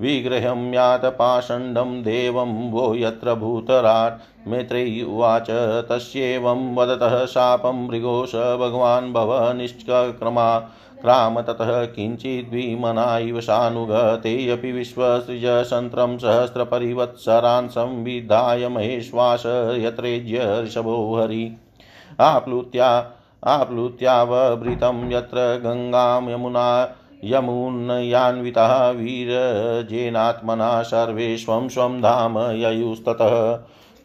विग्रहं 0.00 0.74
यात 0.74 1.04
पाषण्डं 1.04 2.02
देवं 2.02 2.70
वो 2.70 2.94
यत्र 2.94 3.34
भूतराट्। 3.34 4.48
मैत्रेयी 4.48 5.02
उवाच, 5.02 5.46
तस्येवं 5.90 6.74
वदतः 6.74 7.24
शापं 7.24 7.86
मृगोश 7.86 8.34
भगवान् 8.34 9.12
भव 9.12 9.52
निष्क्रमा। 9.52 10.70
क्राम 11.04 11.40
ततः 11.40 11.84
किञ्चिद्विमना 11.84 13.18
इव 13.18 13.40
सानुगतेऽपि 13.40 14.72
विश्वसृजसन्त्रं 14.72 16.18
सहस्रपरिवत्सरान् 16.18 17.68
संविधाय 17.68 18.68
महेश्वास 18.68 19.46
यत्रेज्य 19.78 20.62
ऋषभो 20.64 21.20
हरि। 21.20 21.56
आप्लुत्या, 22.20 23.10
आप्लुत्यावभृतं 23.44 25.12
यत्र 25.12 25.36
गङ्गां 25.38 26.30
यमुना, 26.30 26.96
यमुनयान्वितः 27.24 28.90
वीरजेनात्मना 28.90 30.82
सर्वे 30.82 31.36
स्वं 31.36 31.68
स्वं 31.68 32.00
धाम 32.00 32.38
ययुस्ततः। 32.38 33.60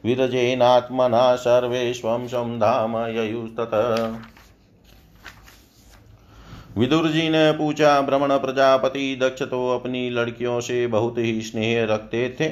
विरजेनात्मना 0.05 1.35
सर्वे 1.35 1.93
स्वं 1.93 2.27
स्वं 2.27 2.59
धाम 2.59 2.97
ययुस्ततः। 2.97 4.15
विदुर 6.77 7.08
जी 7.08 7.29
ने 7.29 7.51
पूछा, 7.51 8.01
भ्रमण 8.01 8.38
प्रजापति, 8.38 9.19
दक्ष 9.21 9.43
तो 9.43 9.79
अपनी 9.79 10.10
लड़कियों 10.10 10.60
से 10.60 10.88
बहुत 10.88 11.17
ही 11.17 11.41
स्नेह 11.41 11.86
रखते 11.86 12.36
थे। 12.39 12.49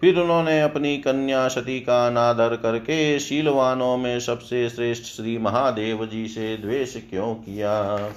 फिर 0.00 0.18
उन्होंने 0.18 0.60
अपनी 0.60 0.96
कन्या 0.96 1.48
सती 1.48 1.80
का 1.80 2.06
अनादर 2.06 2.56
करके 2.56 3.18
शीलवानों 3.18 3.96
में 3.96 4.20
सबसे 4.20 4.68
श्रेष्ठ 4.68 5.04
श्री 5.04 5.38
महादेव 5.38 6.06
जी 6.06 6.28
से 6.28 6.56
द्वेष 6.56 6.96
क्यों 6.96 7.34
किया? 7.34 8.08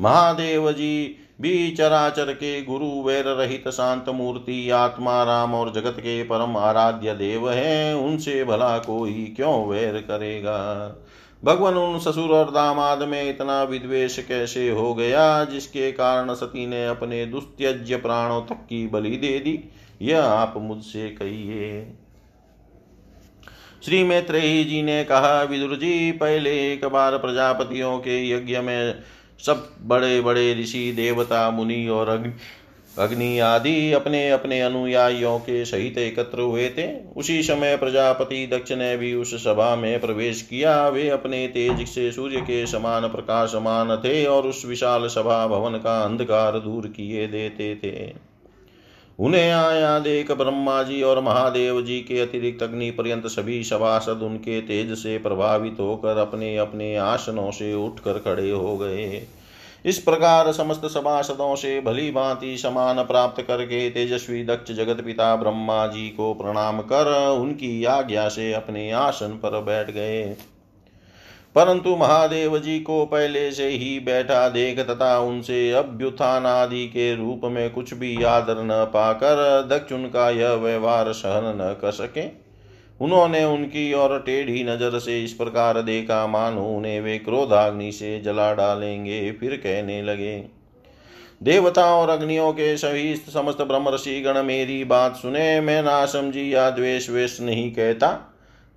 महादेव 0.00 0.72
जी, 0.72 1.16
भी 1.40 1.70
चराचर 1.70 2.32
के 2.32 2.62
गुरु 2.62 3.02
वैर 3.02 3.24
रहित 3.24 3.68
शांत 3.68 4.08
मूर्ति, 4.08 4.70
आत्मा 4.70 5.24
राम 5.24 5.54
और 5.54 5.72
जगत 5.72 5.94
के 5.98 6.22
परम 6.22 6.56
आराध्य 6.56 7.14
देव 7.14 7.50
हैं, 7.50 7.94
उनसे 7.94 8.44
भला 8.44 8.78
कोई 8.78 9.32
क्यों 9.36 9.66
वैर 9.66 9.92
करेगा? 9.92 10.88
भगवान 11.46 11.74
उन 11.74 11.98
ससुर 11.98 12.30
और 12.30 12.50
दामाद 12.50 13.02
में 13.02 13.30
इतना 13.30 13.62
विद्वेश 13.62 14.24
कैसे 14.28 14.70
हो 14.70 14.94
गया 14.94 15.44
जिसके 15.44 15.92
कारण 15.92 16.34
सती 16.34 16.66
ने 16.66 16.86
अपने 16.86 17.26
दुस्त्यज्य 17.26 17.96
प्राणों 17.96 18.42
तक 18.42 18.54
की 18.54 18.86
बलि 18.86 19.16
दे 19.16 19.38
दी? 19.38 19.70
यह 20.02 20.24
आप 20.24 20.54
मुझसे 20.56 21.08
कहिए। 21.08 21.92
श्री 23.84 24.04
मैत्रेयी 24.04 24.64
जी 24.64 24.82
ने 24.82 25.04
कहा, 25.04 25.42
विदुर 25.42 25.76
जी, 25.76 26.12
पहले 26.12 26.72
एक 26.72 26.84
बार 26.84 27.18
प्रजापतियों 27.18 27.98
के 27.98 28.30
यज्ञ 28.30 28.58
में 28.58 29.02
सब 29.38 29.76
बड़े 29.82 30.20
बड़े 30.20 30.54
ऋषि, 30.54 30.92
देवता, 30.92 31.50
मुनि 31.50 31.88
और 31.88 32.08
अग्नि 32.08 32.32
अग्नि 32.98 33.38
आदि 33.38 33.92
अपने 33.92 34.30
अपने 34.30 34.60
अनुयायियों 34.60 35.38
के 35.38 35.64
सहित 35.64 35.98
एकत्र 35.98 36.40
हुए 36.40 36.68
थे। 36.68 36.86
उसी 37.16 37.42
समय 37.42 37.76
प्रजापति 37.76 38.46
दक्ष 38.46 38.72
ने 38.72 38.96
भी 38.96 39.14
उस 39.14 39.34
सभा 39.34 39.74
में 39.76 40.00
प्रवेश 40.00 40.42
किया। 40.42 40.88
वे 40.88 41.08
अपने 41.08 41.46
तेज 41.48 41.86
से 41.88 42.12
सूर्य 42.12 42.40
के 42.40 42.66
समान 42.66 43.08
प्रकाशमान 43.08 43.96
थे 43.96 44.24
और 44.26 44.46
उस 44.46 44.64
विशाल 44.66 45.06
सभा 45.06 45.46
भवन 45.46 45.78
का 45.78 46.00
अंधकार 46.02 46.58
दूर 46.58 46.86
किए 46.86 47.26
देते 47.26 47.74
थे। 47.74 48.36
उन्हें 49.18 49.50
आया 49.50 49.98
देख 49.98 50.32
ब्रह्मा 50.32 50.82
जी 50.82 51.02
और 51.02 51.20
महादेव 51.20 51.80
जी 51.82 52.00
के 52.00 52.20
अतिरिक्त 52.20 52.62
अग्नि 52.62 52.90
पर्यंत 52.90 53.26
सभी 53.26 53.64
सभासद 53.64 54.22
उनके 54.22 54.60
तेज 54.60 54.92
से 54.94 55.18
प्रभावित 55.18 55.76
होकर 55.80 56.16
अपने 56.16 56.56
अपने 56.56 56.96
आसनों 56.96 57.50
से 57.50 57.74
उठकर 57.74 58.18
खड़े 58.18 58.50
हो 58.50 58.76
गए। 58.76 59.22
इस 59.86 59.98
प्रकार 59.98 60.52
समस्त 60.52 60.86
सभासदों 60.86 61.54
से 61.56 61.80
भली 61.80 62.10
भांति 62.10 62.56
समान 62.56 63.02
प्राप्त 63.04 63.42
करके 63.42 63.90
तेजस्वी 63.90 64.44
दक्ष 64.44 64.72
जगत 64.72 65.04
पिता 65.04 65.36
ब्रह्मा 65.36 65.86
जी 65.86 66.08
को 66.08 66.34
प्रणाम 66.34 66.80
कर 66.80 67.10
उनकी 67.28 67.84
आज्ञा 67.84 68.28
से 68.28 68.52
अपने 68.52 68.90
आसन 68.90 69.28
पर 69.28 69.60
बैठ 69.60 69.90
गए। 69.90 70.36
परंतु 71.54 71.96
महादेव 71.96 72.58
जी 72.58 72.80
को 72.80 73.06
पहले 73.06 73.52
से 73.52 73.68
ही 73.68 74.00
बैठा 74.00 74.48
देख 74.48 74.78
तथा 74.80 75.18
उनसे 75.18 75.70
अभ्युत्थान 75.72 76.46
आदि 76.46 76.86
के 76.86 77.14
रूप 77.14 77.40
में 77.44 77.70
कुछ 77.70 77.94
भी 77.94 78.22
आदर 78.24 78.62
न 78.62 78.84
पाकर 78.84 79.68
दक्ष 79.70 79.92
उनका 79.92 80.30
यह 80.30 80.52
व्यवहार 80.52 81.12
सहन 81.12 81.56
न 81.56 81.76
कर 81.80 81.92
सके। 81.92 82.45
उन्होंने 83.00 83.44
उनकी 83.44 83.92
और 83.92 84.18
टेढ़ी 84.18 84.62
नज़र 84.64 84.98
से 84.98 85.22
इस 85.24 85.32
प्रकार 85.32 85.80
देखा, 85.82 86.26
मानो 86.26 86.64
उन्हें 86.66 87.00
वे 87.00 87.18
क्रोधाग्नि 87.18 87.90
से 87.92 88.20
जला 88.20 88.52
डालेंगे, 88.54 89.32
फिर 89.32 89.56
कहने 89.56 90.02
लगे 90.02 90.36
देवता 91.42 91.84
और 91.94 92.10
अग्नियों 92.10 92.52
के 92.52 92.76
सभी 92.76 93.14
समस्त 93.16 93.62
ब्रह्मर्षि 93.62 94.20
गण, 94.20 94.42
मेरी 94.42 94.84
बात 94.84 95.16
सुने, 95.16 95.60
मैं 95.60 95.82
ना 95.82 96.04
समझी 96.06 96.54
या 96.54 96.68
द्वेष 96.70 97.10
वेश 97.10 97.40
नहीं 97.40 97.70
कहता, 97.72 98.08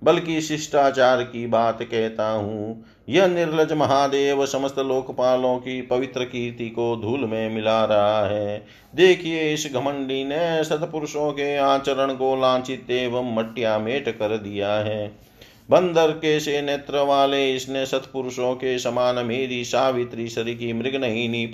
बल्कि 0.02 0.40
शिष्टाचार 0.40 1.22
की 1.22 1.46
बात 1.46 1.82
कहता 1.82 2.28
हूँ। 2.30 2.84
यह 3.10 3.26
निर्लज 3.26 3.72
महादेव 3.72 4.46
समस्त 4.46 4.78
लोकपालों 4.78 5.56
की 5.58 5.82
पवित्र 5.82 6.24
कीर्ति 6.24 6.68
को 6.68 6.96
धूल 6.96 7.24
में 7.24 7.50
मिला 7.50 7.84
रहा 7.84 8.26
है। 8.26 8.66
देखिए 8.94 9.54
इस 9.54 9.70
घमंडी 9.74 10.24
ने 10.24 10.64
सतपुरुषों 10.64 11.32
के 11.32 11.56
आचरण 11.56 12.14
को 12.14 12.36
लांछित 12.36 12.90
एवं 12.90 13.34
मटिया 13.34 13.78
मेट 13.78 14.08
कर 14.08 14.36
दिया 14.36 14.72
है। 14.72 15.30
बंदर 15.70 16.10
के 16.10 16.40
से 16.40 16.62
नेत्र 16.62 16.98
वाले 16.98 17.54
इसने 17.54 17.86
सतपुरुषों 17.86 18.54
के 18.54 18.78
समान 18.78 19.26
मेरी 19.26 19.64
सावित्री 19.64 20.28
सरी 20.28 20.54
की 20.54 20.72
मृग 20.72 21.00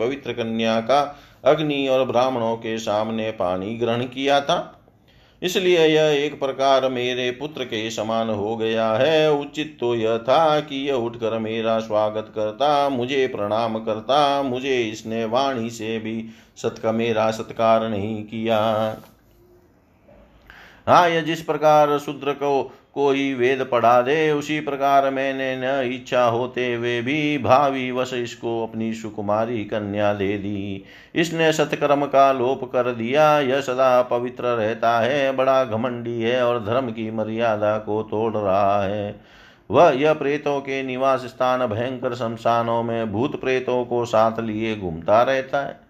पवित्र 0.00 0.32
कन्या 0.32 0.80
का 0.80 1.18
अग्नि 1.44 1.88
और 1.88 2.04
ब्राह्मणों 2.04 2.56
के 2.56 2.78
सामने 2.78 3.30
पानी 3.30 3.76
ग्रहण 3.76 4.02
किया 4.02 4.40
था। 4.40 4.72
इसलिए 5.42 5.86
यह 5.86 6.24
एक 6.24 6.38
प्रकार 6.40 6.88
मेरे 6.88 7.30
पुत्र 7.30 7.64
के 7.64 7.90
समान 7.90 8.30
हो 8.30 8.56
गया 8.56 8.90
है। 8.92 9.32
उचित 9.32 9.76
तो 9.80 9.94
यह 9.94 10.16
था 10.18 10.60
कि 10.60 10.76
यह 10.88 10.94
उठकर 10.94 11.38
मेरा 11.38 11.78
स्वागत 11.78 12.32
करता, 12.34 12.88
मुझे 12.88 13.26
प्रणाम 13.26 13.78
करता, 13.78 14.42
मुझे 14.42 14.80
इसने 14.82 15.24
वाणी 15.24 15.70
से 15.70 15.98
भी 15.98 16.28
सत 16.56 16.80
का 16.82 16.92
मेरा 16.92 17.30
सत्कार 17.30 17.88
नहीं 17.88 18.22
किया। 18.24 18.58
हाँ 20.86 21.08
यह 21.10 21.20
जिस 21.20 21.42
प्रकार 21.42 21.98
शूद्र 21.98 22.32
को 22.32 22.62
कोई 22.96 23.34
वेद 23.34 23.62
पढ़ा 23.72 24.00
दे, 24.02 24.30
उसी 24.30 24.60
प्रकार 24.60 25.10
मैंने 25.10 25.56
न 25.56 25.92
इच्छा 25.92 26.24
होते 26.24 26.74
हुए 26.74 27.02
भी 27.02 27.38
भावी 27.38 27.90
वश 27.90 28.12
इसको 28.14 28.66
अपनी 28.66 28.92
सुकुमारी 28.94 29.64
कन्या 29.64 30.12
दे 30.14 30.38
दी। 30.38 30.84
इसने 31.14 31.52
सत्कर्म 31.52 32.06
का 32.06 32.32
लोप 32.32 32.64
कर 32.64 32.90
दिया, 32.92 33.40
यह 33.40 33.60
सदा 33.60 34.02
पवित्र 34.02 34.44
रहता 34.44 34.98
है, 35.00 35.36
बड़ा 35.36 35.64
घमंडी 35.64 36.20
है 36.22 36.42
और 36.46 36.64
धर्म 36.64 36.90
की 36.90 37.10
मर्यादा 37.10 37.78
को 37.78 38.02
तोड़ 38.02 38.32
रहा 38.36 38.82
है। 38.84 39.20
वह 39.70 39.90
यह 39.90 40.12
प्रेतों 40.12 40.60
के 40.60 40.82
निवास 40.82 41.20
स्थान 41.20 41.66
भयंकर 41.66 42.14
शमशानों 42.14 42.82
में 42.82 43.12
भूत 43.12 43.40
प्रेतों 43.40 43.84
को 43.84 44.04
साथ 44.04 44.40
लिए 44.40 44.76
घूमता 44.76 45.22
रहता 45.22 45.60
है। 45.60 45.80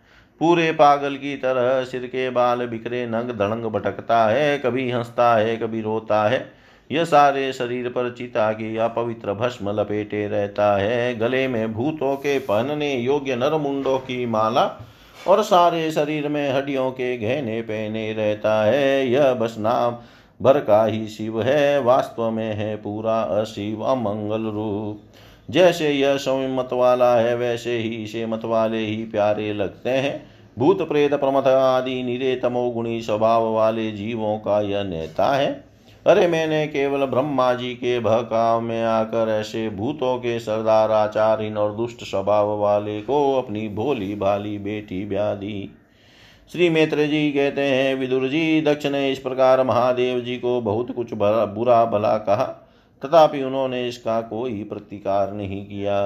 पूरे 0.40 0.72
पागल 0.72 1.14
की 1.14 1.36
तरह 1.36 1.84
सिर 1.84 2.06
के 2.06 2.30
बाल 2.30 2.66
बिखरे 2.66 3.06
नंग 3.06 3.30
धड़ंग 3.30 3.64
भटकता 3.64 4.24
है, 4.26 4.58
कभी 4.58 4.90
हंसता 4.90 5.34
है, 5.36 5.56
कभी 5.56 5.80
रोता 5.80 6.24
है। 6.28 6.55
यह 6.92 7.04
सारे 7.04 7.52
शरीर 7.52 7.88
पर 7.88 8.14
चिता 8.18 8.52
की 8.52 8.76
अपवित्र 8.76 9.32
भस्म 9.32 9.80
लपेटे 9.80 10.28
रहता 10.28 10.76
है। 10.76 11.18
गले 11.18 11.48
में 11.48 11.72
भूतों 11.72 12.16
के 12.16 12.38
पहनने 12.38 12.94
योग्य 12.94 13.36
नर 13.36 13.56
मुंडों 13.56 13.98
की 13.98 14.26
माला 14.26 14.88
और 15.28 15.42
सारे 15.42 15.90
शरीर 15.90 16.28
में 16.28 16.52
हड्डियों 16.52 16.90
के 16.90 17.18
गहने 17.18 17.60
पहने 17.60 18.12
रहता 18.12 18.64
है। 18.64 19.08
यह 19.08 19.34
बस 19.34 19.56
नाम 19.58 19.96
भर 20.42 20.60
का 20.60 20.84
ही 20.84 21.08
शिव 21.08 21.42
है। 21.42 21.80
वास्तव 21.80 22.30
में 22.30 22.54
है 22.54 22.76
पूरा 22.76 23.20
अशिव 23.20 23.82
अमंगल 23.82 24.42
रूप। 24.42 25.02
जैसे 25.50 25.90
यह 25.90 26.16
स्वयं 26.16 26.56
मत 26.56 26.68
वाला 26.72 27.16
है, 27.16 27.36
वैसे 27.36 27.78
ही 27.78 27.88
इसे 27.88 28.26
मत 28.26 28.44
वाले 28.44 28.78
ही 28.78 28.96
प्यारे 28.96 29.52
लगते 29.52 29.90
हैं। 29.90 30.28
भूत 30.58 30.88
प्रेत 30.88 31.14
प्रमथ 31.14 31.46
आदि 31.46 32.02
निरे 32.02 32.36
तमोगुणी 32.36 33.02
स्वभाव 33.02 33.52
वाले 33.52 33.90
जीवों 33.90 34.38
का 34.38 34.60
यह 34.60 34.82
नेता 34.82 35.36
है। 35.36 35.65
अरे 36.06 36.26
मैंने 36.26 36.66
केवल 36.66 37.04
ब्रह्मा 37.04 37.54
जी 37.54 37.72
के 37.74 37.98
बहकाव 38.00 38.60
में 38.60 38.82
आकर 38.84 39.28
ऐसे 39.30 39.68
भूतों 39.70 40.16
के 40.18 40.38
सरदार 40.40 40.90
आचार्य 40.90 41.50
और 41.50 41.74
दुष्ट 41.76 42.04
स्वभाव 42.04 42.48
वाले 42.58 43.00
को 43.00 43.16
अपनी 43.34 43.68
भोली 43.68 44.14
भाली 44.14 44.58
बेटी 44.58 45.04
ब्याह 45.04 45.34
दी। 45.34 45.70
श्री 46.52 46.68
मेत्र 46.70 47.06
जी 47.06 47.30
कहते 47.32 47.60
हैं, 47.60 47.94
विदुर 47.94 48.28
जी 48.28 48.60
दक्ष 48.60 48.86
ने 48.86 49.10
इस 49.12 49.18
प्रकार 49.18 49.62
महादेव 49.64 50.20
जी 50.20 50.36
को 50.36 50.60
बहुत 50.60 50.90
कुछ 50.90 51.14
बुरा 51.14 51.84
भला 51.84 52.16
कहा। 52.18 52.65
तथापि 53.02 53.42
उन्होंने 53.42 53.86
इसका 53.88 54.20
कोई 54.20 54.62
प्रतिकार 54.64 55.32
नहीं 55.32 55.64
किया। 55.66 55.98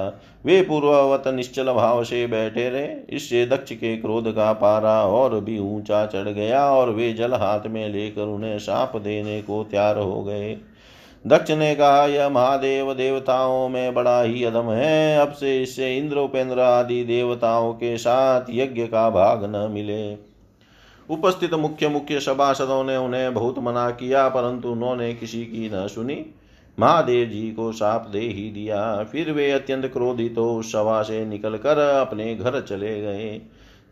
वे 0.45 0.61
पूर्ववत 0.63 1.29
निश्चल 1.29 1.73
भाव 1.73 2.03
से 2.05 2.27
बैठे 2.27 2.69
रहे। 2.71 2.89
इससे 3.11 3.45
दक्ष 3.47 3.73
के 3.73 3.97
क्रोध 3.97 4.33
का 4.33 4.53
पारा 4.53 5.03
और 5.03 5.39
भी 5.41 5.59
ऊँचा 5.59 6.05
चढ़ 6.07 6.29
गया 6.29 6.65
और 6.71 6.91
वे 6.91 7.13
जल 7.13 7.35
हाथ 7.35 7.67
में 7.67 7.89
लेकर 7.89 8.23
उन्हें 8.23 8.59
साप 8.59 8.97
देने 8.97 9.41
को 9.43 9.63
तैयार 9.65 9.99
हो 9.99 10.23
गए। 10.23 10.57
दक्ष 11.25 11.51
ने 11.51 11.75
कहा, 11.75 12.05
यह 12.07 12.29
महादेव 12.29 12.93
देवताओं 12.95 13.69
में 13.69 13.95
बड़ा 13.95 14.23
ही 14.23 14.45
अदम 14.45 14.71
है। 14.71 15.19
अब 15.19 15.33
से 15.33 15.63
इससे 15.63 15.97
इंद्र 15.99 16.17
उपेंद्र 16.17 16.61
आदि 16.61 17.03
देवताओं 17.05 17.73
के 17.73 17.97
साथ 17.99 18.47
यज्ञ 18.51 18.87
का 18.87 19.09
भाग 19.11 19.45
न 19.45 19.69
मिले। 19.71 20.15
उपस्थित 21.09 21.55
मुख्य 21.55 21.89
मुख्य 21.89 22.21
सभासदों 22.21 22.85
ने 22.85 22.97
उन्हें 22.97 23.35
बहुत 23.35 23.59
मना 23.59 23.91
किया, 23.91 24.29
परंतु 24.29 24.69
उन्होंने 24.69 25.15
किसी 25.15 25.45
की 25.45 25.71
न 25.75 25.87
सुनी। 25.89 26.25
महादेव 26.81 27.29
जी 27.29 27.51
को 27.51 27.71
साप 27.73 28.07
दे 28.13 28.21
ही 28.21 28.51
दिया। 28.51 28.81
फिर 29.05 29.31
वे 29.33 29.51
अत्यंत 29.53 29.87
क्रोधित 29.87 30.39
उस 30.39 30.73
सभा 30.73 31.03
से 31.03 31.25
निकलकर 31.27 31.79
अपने 31.79 32.35
घर 32.35 32.61
चले 32.61 33.01
गए। 33.01 33.41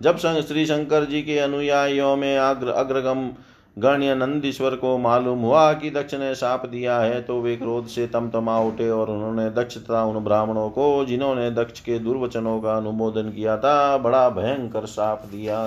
जब 0.00 0.16
श्री 0.16 0.64
शंकर 0.66 1.04
जी 1.04 1.22
के 1.22 1.38
अनुयायियों 1.38 2.16
में 2.16 2.36
अग्र 2.38 2.68
अग्रगम 2.76 3.28
गण्य 3.76 4.14
नंदीश्वर 4.14 4.74
को 4.76 4.96
मालूम 4.98 5.38
हुआ 5.38 5.72
कि 5.72 5.90
दक्ष 5.90 6.14
ने 6.14 6.34
साप 6.34 6.66
दिया 6.66 6.98
है 6.98 7.20
तो 7.22 7.40
वे 7.40 7.56
क्रोध 7.56 7.86
से 7.86 8.06
तमतमा 8.06 8.58
उठे 8.60 8.88
और 8.90 9.10
उन्होंने 9.10 9.48
दक्ष 9.52 9.76
तथा 9.78 10.04
उन 10.04 10.24
ब्राह्मणों 10.24 10.68
को, 10.70 11.04
जिन्होंने 11.04 11.50
दक्ष 11.50 11.80
के 11.80 11.98
दुर्वचनों 11.98 12.60
का 12.60 12.76
अनुमोदन 12.76 13.30
किया 13.30 13.56
था, 13.56 13.98
बड़ा 13.98 14.28
भयंकर 14.30 14.86
साप 14.86 15.22
दिया। 15.26 15.58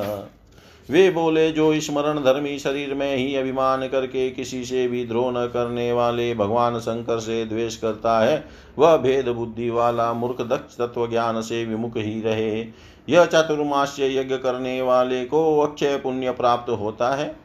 वे 0.90 1.10
बोले, 1.10 1.52
जो 1.52 1.80
स्मरण 1.80 2.24
धर्मी 2.24 2.58
शरीर 2.60 2.94
में 2.94 3.16
ही 3.16 3.36
अभिमान 3.36 3.88
करके 3.88 4.30
किसी 4.30 4.64
से 4.66 4.88
भी 4.88 5.06
द्रोह 5.06 5.32
न 5.32 5.46
करने 5.48 5.92
वाले 5.94 6.34
भगवान 6.36 6.80
शंकर 6.80 7.20
से 7.20 7.46
द्वेष 7.46 7.78
करता 7.78 8.20
है, 8.20 8.44
वह 8.80 8.98
भेद 8.98 9.30
बुद्धि 9.30 9.70
वाला 9.70 10.12
मूर्ख 10.14 10.42
दक्ष 10.42 10.78
तत्व 10.78 11.08
ज्ञान 11.10 11.42
से 11.42 11.64
विमुख 11.66 11.98
ही 11.98 12.22
रहे 12.22 12.60
यह 13.08 13.26
चतुर्मास्य 13.26 14.20
यज्ञ 14.20 14.36
करने 14.36 14.82
वाले 14.82 15.24
को 15.26 15.60
अक्षय 15.60 15.98
पुण्य 15.98 16.32
प्राप्त 16.32 16.70
होता 16.72 17.16
है। 17.16 17.36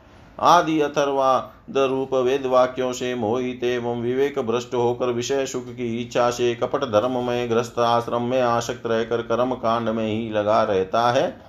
आदि 0.41 0.81
अथर्वाद 0.81 1.77
रूप 1.79 2.15
वेद 2.15 2.47
वाक्यों 2.47 2.93
से 2.93 3.15
मोहित 3.15 3.65
एवं 3.65 4.03
विवेक 4.03 4.39
भ्रष्ट 4.39 4.75
होकर 4.75 5.07
विषय 5.07 5.47
सुख 5.47 5.69
की 5.69 5.97
इच्छा 5.97 6.31
से 6.31 6.55
कपट 6.55 6.85
धर्म 6.85 7.25
में 7.27 7.51
ग्रस्त 7.51 7.79
आश्रम 7.79 8.23
में 8.23 8.41
आसक्त 8.41 8.87
रहकर 8.87 9.23
कर्म 9.23 9.55
कांड 9.55 9.89
में 9.89 10.07
ही 10.07 10.31
लगा 10.31 10.63
रहता 10.63 11.11
है। 11.13 11.46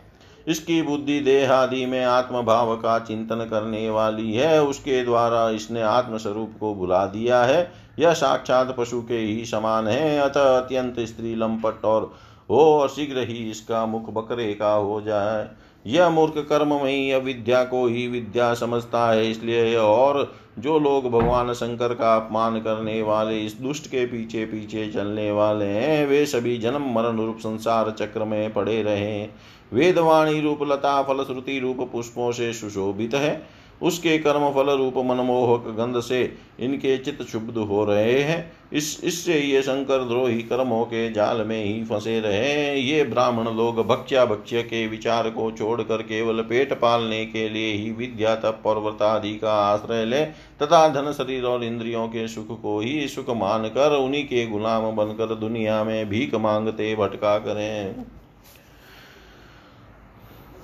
इसकी 0.48 0.82
बुद्धि 0.82 1.20
देहादि 1.20 1.86
में 1.86 2.04
आत्म 2.06 2.42
भाव 2.42 2.76
का 2.76 2.98
चिंतन 3.00 3.48
करने 3.50 3.90
वाली 3.90 4.34
है। 4.34 4.64
उसके 4.64 5.04
द्वारा 5.04 5.50
इसने 5.50 5.82
आत्म 5.82 6.18
स्वरूप 6.18 6.54
को 6.60 6.74
बुला 6.76 7.06
दिया 7.06 7.44
है। 7.44 7.72
यह 8.00 8.14
साक्षात 8.14 8.76
पशु 8.78 9.02
के 9.02 9.18
ही 9.18 9.46
समान 9.46 9.88
है। 9.88 10.20
अतः 10.20 10.58
अत्यंत 10.58 11.00
स्त्री 11.00 11.36
लंपट 11.36 11.86
और 11.86 12.14
हो 12.50 12.88
शीघ्र 12.88 13.20
ही 13.20 13.50
इसका 13.52 13.86
मुख 13.86 14.10
बकरे 14.10 14.54
का 14.54 14.74
हो 14.74 15.02
जाए। 15.02 15.48
यह 15.86 16.10
मूर्ख 16.10 16.38
कर्म 16.50 16.74
में 16.84 17.14
अविद्या 17.14 17.64
को 17.64 17.86
ही 17.88 18.08
विद्या 18.08 18.54
समझता 18.54 19.10
है। 19.12 19.30
इसलिए 19.32 19.76
और 19.76 20.34
जो 20.60 20.80
लोग 20.80 21.10
भगवान 21.12 21.54
शंकर 21.54 21.94
का 21.94 22.16
अपमान 22.16 22.60
करने 22.60 23.02
वाले, 23.02 23.40
इस 23.40 23.60
दुष्ट 23.62 23.88
के 23.88 24.06
पीछे 24.06 24.46
पीछे 24.46 24.88
चलने 24.92 25.32
वाले 25.32 25.66
हैं, 25.66 26.08
वे 26.08 26.26
सभी 26.26 26.58
जन्म 26.58 26.92
मरण 26.94 27.18
रूप 27.18 27.38
संसार 27.38 27.92
चक्र 27.92 28.24
में 28.24 28.54
पड़े 28.54 28.82
रहे 28.84 29.28
वेदवाणी 29.74 30.42
रूप, 30.42 30.60
लता 30.64 31.02
फलश्रुति 31.04 31.60
रूप, 31.60 31.90
पुष्पों 31.92 32.32
से 32.32 32.54
सुशोभित 32.54 33.14
है। 33.14 33.57
उसके 33.82 34.18
कर्म 34.18 34.50
फल 34.54 34.70
रूप 34.70 34.98
मनमोहक 35.06 35.68
गंध 35.76 36.00
से 36.00 36.22
इनके 36.60 36.98
चित्त 36.98 37.24
शुद्ध 37.24 37.58
हो 37.58 37.84
रहे 37.86 38.22
हैं। 38.22 38.52
इस, 38.74 39.00
इससे 39.04 39.40
ये 39.40 39.62
शंकर 39.62 40.04
द्रोही 40.04 40.42
कर्मों 40.42 40.84
के 40.86 41.12
जाल 41.14 41.42
में 41.42 41.64
ही 41.64 41.84
फंसे 41.84 42.20
रहे 42.20 42.76
ये 42.76 43.04
ब्राह्मण 43.04 43.50
लोग 43.58 43.86
भक्ष्या 43.88 44.26
भक्ष्य 44.26 44.64
के 44.64 44.86
विचार 44.88 45.30
को 45.30 45.52
छोड़कर 45.52 46.02
केवल 46.04 46.42
पेट 46.42 46.74
पालने 46.74 47.26
के 47.26 47.48
लिए 47.50 47.72
ही 47.74 47.92
विद्या 47.92 48.36
तप 48.36 48.64
और 48.66 48.80
व्रतादि 48.80 49.36
का 49.36 49.54
आश्रय 49.64 50.06
ले, 50.06 50.26
तथा 50.26 50.88
धन 50.90 51.12
शरीर 51.12 51.44
और 51.44 51.64
इंद्रियों 51.64 52.08
के 52.08 52.28
सुख 52.28 52.62
को 52.62 52.80
ही 52.80 53.08
सुख 53.08 53.30
मानकर 53.38 53.96
उन्हीं 53.96 54.24
के 54.24 54.46
गुलाम 54.48 54.92
बनकर 54.96 55.36
दुनिया 55.36 55.84
में 55.84 56.10
भीख 56.10 56.36
मांगते 56.36 56.96
भटका 56.96 57.38
करें। 57.40 58.06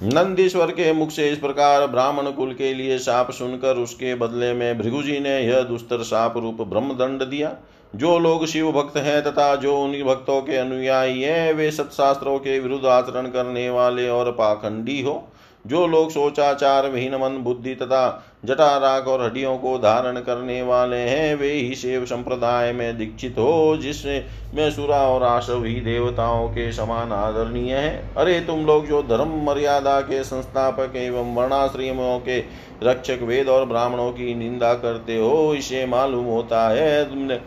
नंदीश्वर 0.02 0.72
के 0.72 0.94
मुख 0.94 1.10
से 1.10 1.30
इस 1.30 1.38
प्रकार 1.38 1.88
ब्राह्मण 1.88 2.32
कुल 2.32 2.54
के 2.54 2.74
लिए 2.74 2.98
साप 2.98 3.32
सुनकर 3.32 3.78
उसके 3.78 4.16
बदले 4.16 4.54
में 4.54 4.78
भृगुजी 4.78 5.20
ने 5.20 5.40
यह 5.40 5.62
दुस्तर 5.62 6.02
साप 6.04 6.38
रूप 6.38 6.62
ब्रह्मदंड 6.62 7.24
दिया। 7.24 7.56
जो 7.96 8.20
लोग 8.20 8.46
शिव 8.46 8.72
भक्त 8.72 8.98
हैं 8.98 9.24
तथा 9.24 9.56
जो 9.56 9.78
उन 9.82 9.92
भक्तों 10.04 10.42
के 10.42 10.58
अनुयायी 10.58 11.22
हैं, 11.22 11.54
वे 11.54 11.72
सत्शास्त्रों 11.72 12.38
के 12.40 12.60
विरुद्ध 12.60 12.86
आचरण 12.86 13.28
करने 13.28 13.70
वाले 13.70 14.10
और 14.10 14.32
पाखंडी 14.32 15.02
हो। 15.02 15.28
जो 15.68 15.88
लोग 15.88 16.10
सोचाचार 16.10 16.88
विहीन 16.90 17.16
मन 17.16 17.38
बुद्धि 17.38 17.76
तथा 17.76 18.24
जटा 18.46 18.78
राग 18.78 19.08
और 19.08 19.26
हड्डियों 19.26 19.58
को 19.58 19.78
धारण 19.78 20.20
करने 20.20 20.62
वाले 20.62 20.98
हैं, 20.98 21.36
वे 21.36 21.52
ही 21.52 21.76
शिव 21.76 22.06
संप्रदाय 22.06 22.72
में 22.74 22.98
दीक्षित 22.98 23.32
हो 23.32 23.78
जिसमें 23.78 24.26
में 24.54 24.72
सुरा 24.72 24.98
और 24.98 25.24
आशव 25.24 25.64
ही 25.64 25.76
देवताओं 25.76 26.50
के 26.50 26.72
समान 26.72 27.12
आदरणीय 27.12 27.76
है। 27.76 28.16
अरे, 28.18 28.40
तुम 28.40 28.66
लोग 28.66 28.88
जो 28.88 29.04
धर्म 29.04 29.44
मर्यादा 29.44 30.02
के 30.02 30.24
संस्थापक 30.24 30.94
एवं 30.96 31.36
वर्णाश्रमों 31.36 32.20
के 32.20 32.40
रक्षक 32.84 33.20
वेद 33.22 33.50
और 33.50 33.66
ब्राह्मणों 33.66 34.12
की 34.12 34.36
निंदा 34.36 34.74
करते 34.74 35.18
हो, 35.18 35.56
इसे 35.56 35.86
मालूम 35.86 36.26
होता 36.26 36.70
है, 36.70 37.10
तुमने 37.10 37.42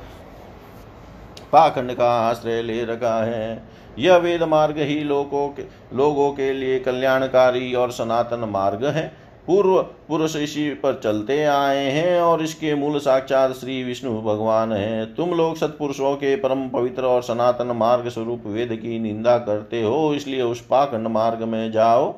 पाखंड 1.52 1.94
का 1.94 2.10
आश्रय 2.20 2.62
ले 2.62 2.84
रखा 2.84 3.16
है। 3.24 3.62
यह 3.98 4.16
वेद 4.16 4.42
मार्ग 4.42 4.78
ही 4.78 4.98
लोगों 5.00 5.48
के 5.48 5.62
लोगों 5.96 6.30
के 6.32 6.52
लिए 6.52 6.78
कल्याणकारी 6.78 7.72
और 7.74 7.90
सनातन 7.90 8.48
मार्ग 8.48 8.84
है। 8.86 9.06
पूर्व 9.46 9.76
पुरुष 10.08 10.34
इसी 10.36 10.68
पर 10.74 11.00
चलते 11.04 11.44
आए 11.44 11.84
हैं 11.90 12.20
और 12.20 12.42
इसके 12.42 12.74
मूल 12.74 12.98
साक्षात 12.98 13.52
श्री 13.52 13.82
विष्णु 13.84 14.20
भगवान 14.22 14.72
हैं। 14.72 15.14
तुम 15.14 15.30
लोग 15.30 15.56
सत्पुरुषों 15.56 16.14
के 16.16 16.34
परम 16.36 16.68
पवित्र 16.68 17.04
और 17.04 17.22
सनातन 17.22 17.66
मार्ग 17.76 18.08
स्वरूप 18.08 18.46
वेद 18.46 18.72
की 18.72 18.98
निंदा 18.98 19.38
करते 19.38 19.82
हो, 19.82 20.14
इसलिए 20.14 20.42
उस 20.42 20.60
पाखंड 20.60 21.06
मार्ग 21.08 21.42
में 21.42 21.70
जाओ, 21.72 22.14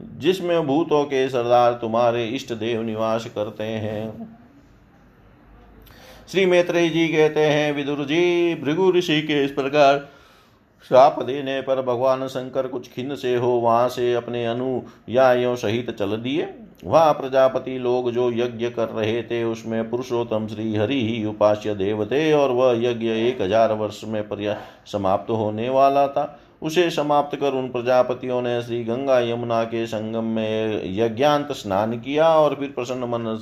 जिसमें 0.00 0.66
भूतों 0.66 1.04
के 1.04 1.28
सरदार 1.28 1.72
तुम्हारे 1.72 2.26
इष्ट 2.26 2.52
देव 2.52 2.82
निवास 2.82 3.26
करते 3.34 3.64
हैं। 3.64 4.43
श्री 6.28 6.44
मैत्रेय 6.46 6.88
जी 6.88 7.06
कहते 7.08 7.40
हैं, 7.40 7.72
विदुर 7.72 8.04
जी, 8.04 8.54
भृगु 8.54 8.90
ऋषि 8.92 9.20
के 9.22 9.42
इस 9.44 9.50
प्रकार 9.50 9.98
श्राप 10.90 11.22
देने 11.22 11.60
पर 11.60 11.80
भगवान 11.82 12.26
शंकर 12.28 12.66
कुछ 12.66 12.88
खिन्न 12.92 13.16
से 13.16 13.34
हो, 13.36 13.48
वहाँ 13.48 13.88
से 13.88 14.12
अपने 14.14 14.44
अनुयायियों 14.46 15.54
सहित 15.56 15.90
चल 15.90 16.16
दिए। 16.16 16.48
वहाँ 16.84 17.12
प्रजापति 17.12 17.78
लोग 17.78 18.10
जो 18.10 18.30
यज्ञ 18.32 18.68
कर 18.70 18.88
रहे 18.88 19.22
थे, 19.22 19.42
उसमें 19.44 19.90
पुरुषोत्तम 19.90 20.46
श्री 20.46 20.74
हरि 20.76 21.00
ही 21.02 21.24
उपास्य 21.24 21.74
देव 21.74 22.04
थे 22.06 22.32
और 22.32 22.50
वह 22.50 22.72
यज्ञ 22.82 23.08
एक 23.08 23.42
हज़ार 23.42 23.72
वर्ष 23.72 24.00
में 24.04 24.22
पर्या 24.28 24.56
समाप्त 24.92 25.30
होने 25.30 25.68
वाला 25.68 26.06
था। 26.08 26.40
उसे 26.62 26.88
समाप्त 26.90 27.36
कर 27.36 27.52
उन 27.52 27.68
प्रजापतियों 27.68 28.40
ने 28.42 28.60
श्री 28.62 28.82
गंगा 28.84 29.18
यमुना 29.20 29.62
के 29.64 29.86
संगम 29.86 30.24
में 30.26 30.82
यज्ञांत 30.96 31.52
स्नान 31.52 31.98
किया 31.98 32.28
और 32.28 32.54
फिर 32.54 32.68
प्रसन्न 32.68 33.04
मन 33.04 33.36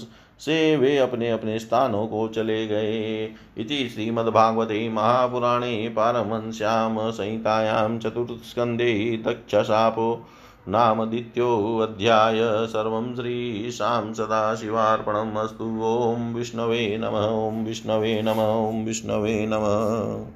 से 0.44 0.76
वे 0.76 0.98
अपने 0.98 1.30
अपने 1.30 1.58
स्थानों 1.58 2.06
को 2.06 2.28
चले 2.28 2.66
गए। 2.66 3.24
इति 3.58 3.88
श्रीमद्भागवते 3.88 4.88
महापुराणे 4.88 5.88
पारमश्याम 5.88 7.10
संहितायां 7.10 7.98
चतुर्थस्कन्धे 7.98 9.22
दक्षशापो 9.26 10.26
नामदित्योऽध्याय 10.68 12.66
सर्वं 12.66 13.14
श्रीशां 13.14 14.12
सदाशिवार्पणम् 14.14 15.36
अस्तु। 15.36 15.64
ॐ 15.84 16.34
विष्णवे 16.34 16.98
नम। 17.00 17.16
ॐ 17.16 17.64
विष्णवे 17.64 18.22
नम। 18.22 18.40
ॐ 18.40 18.84
विष्णवे 18.84 19.46
नमः। 19.46 20.32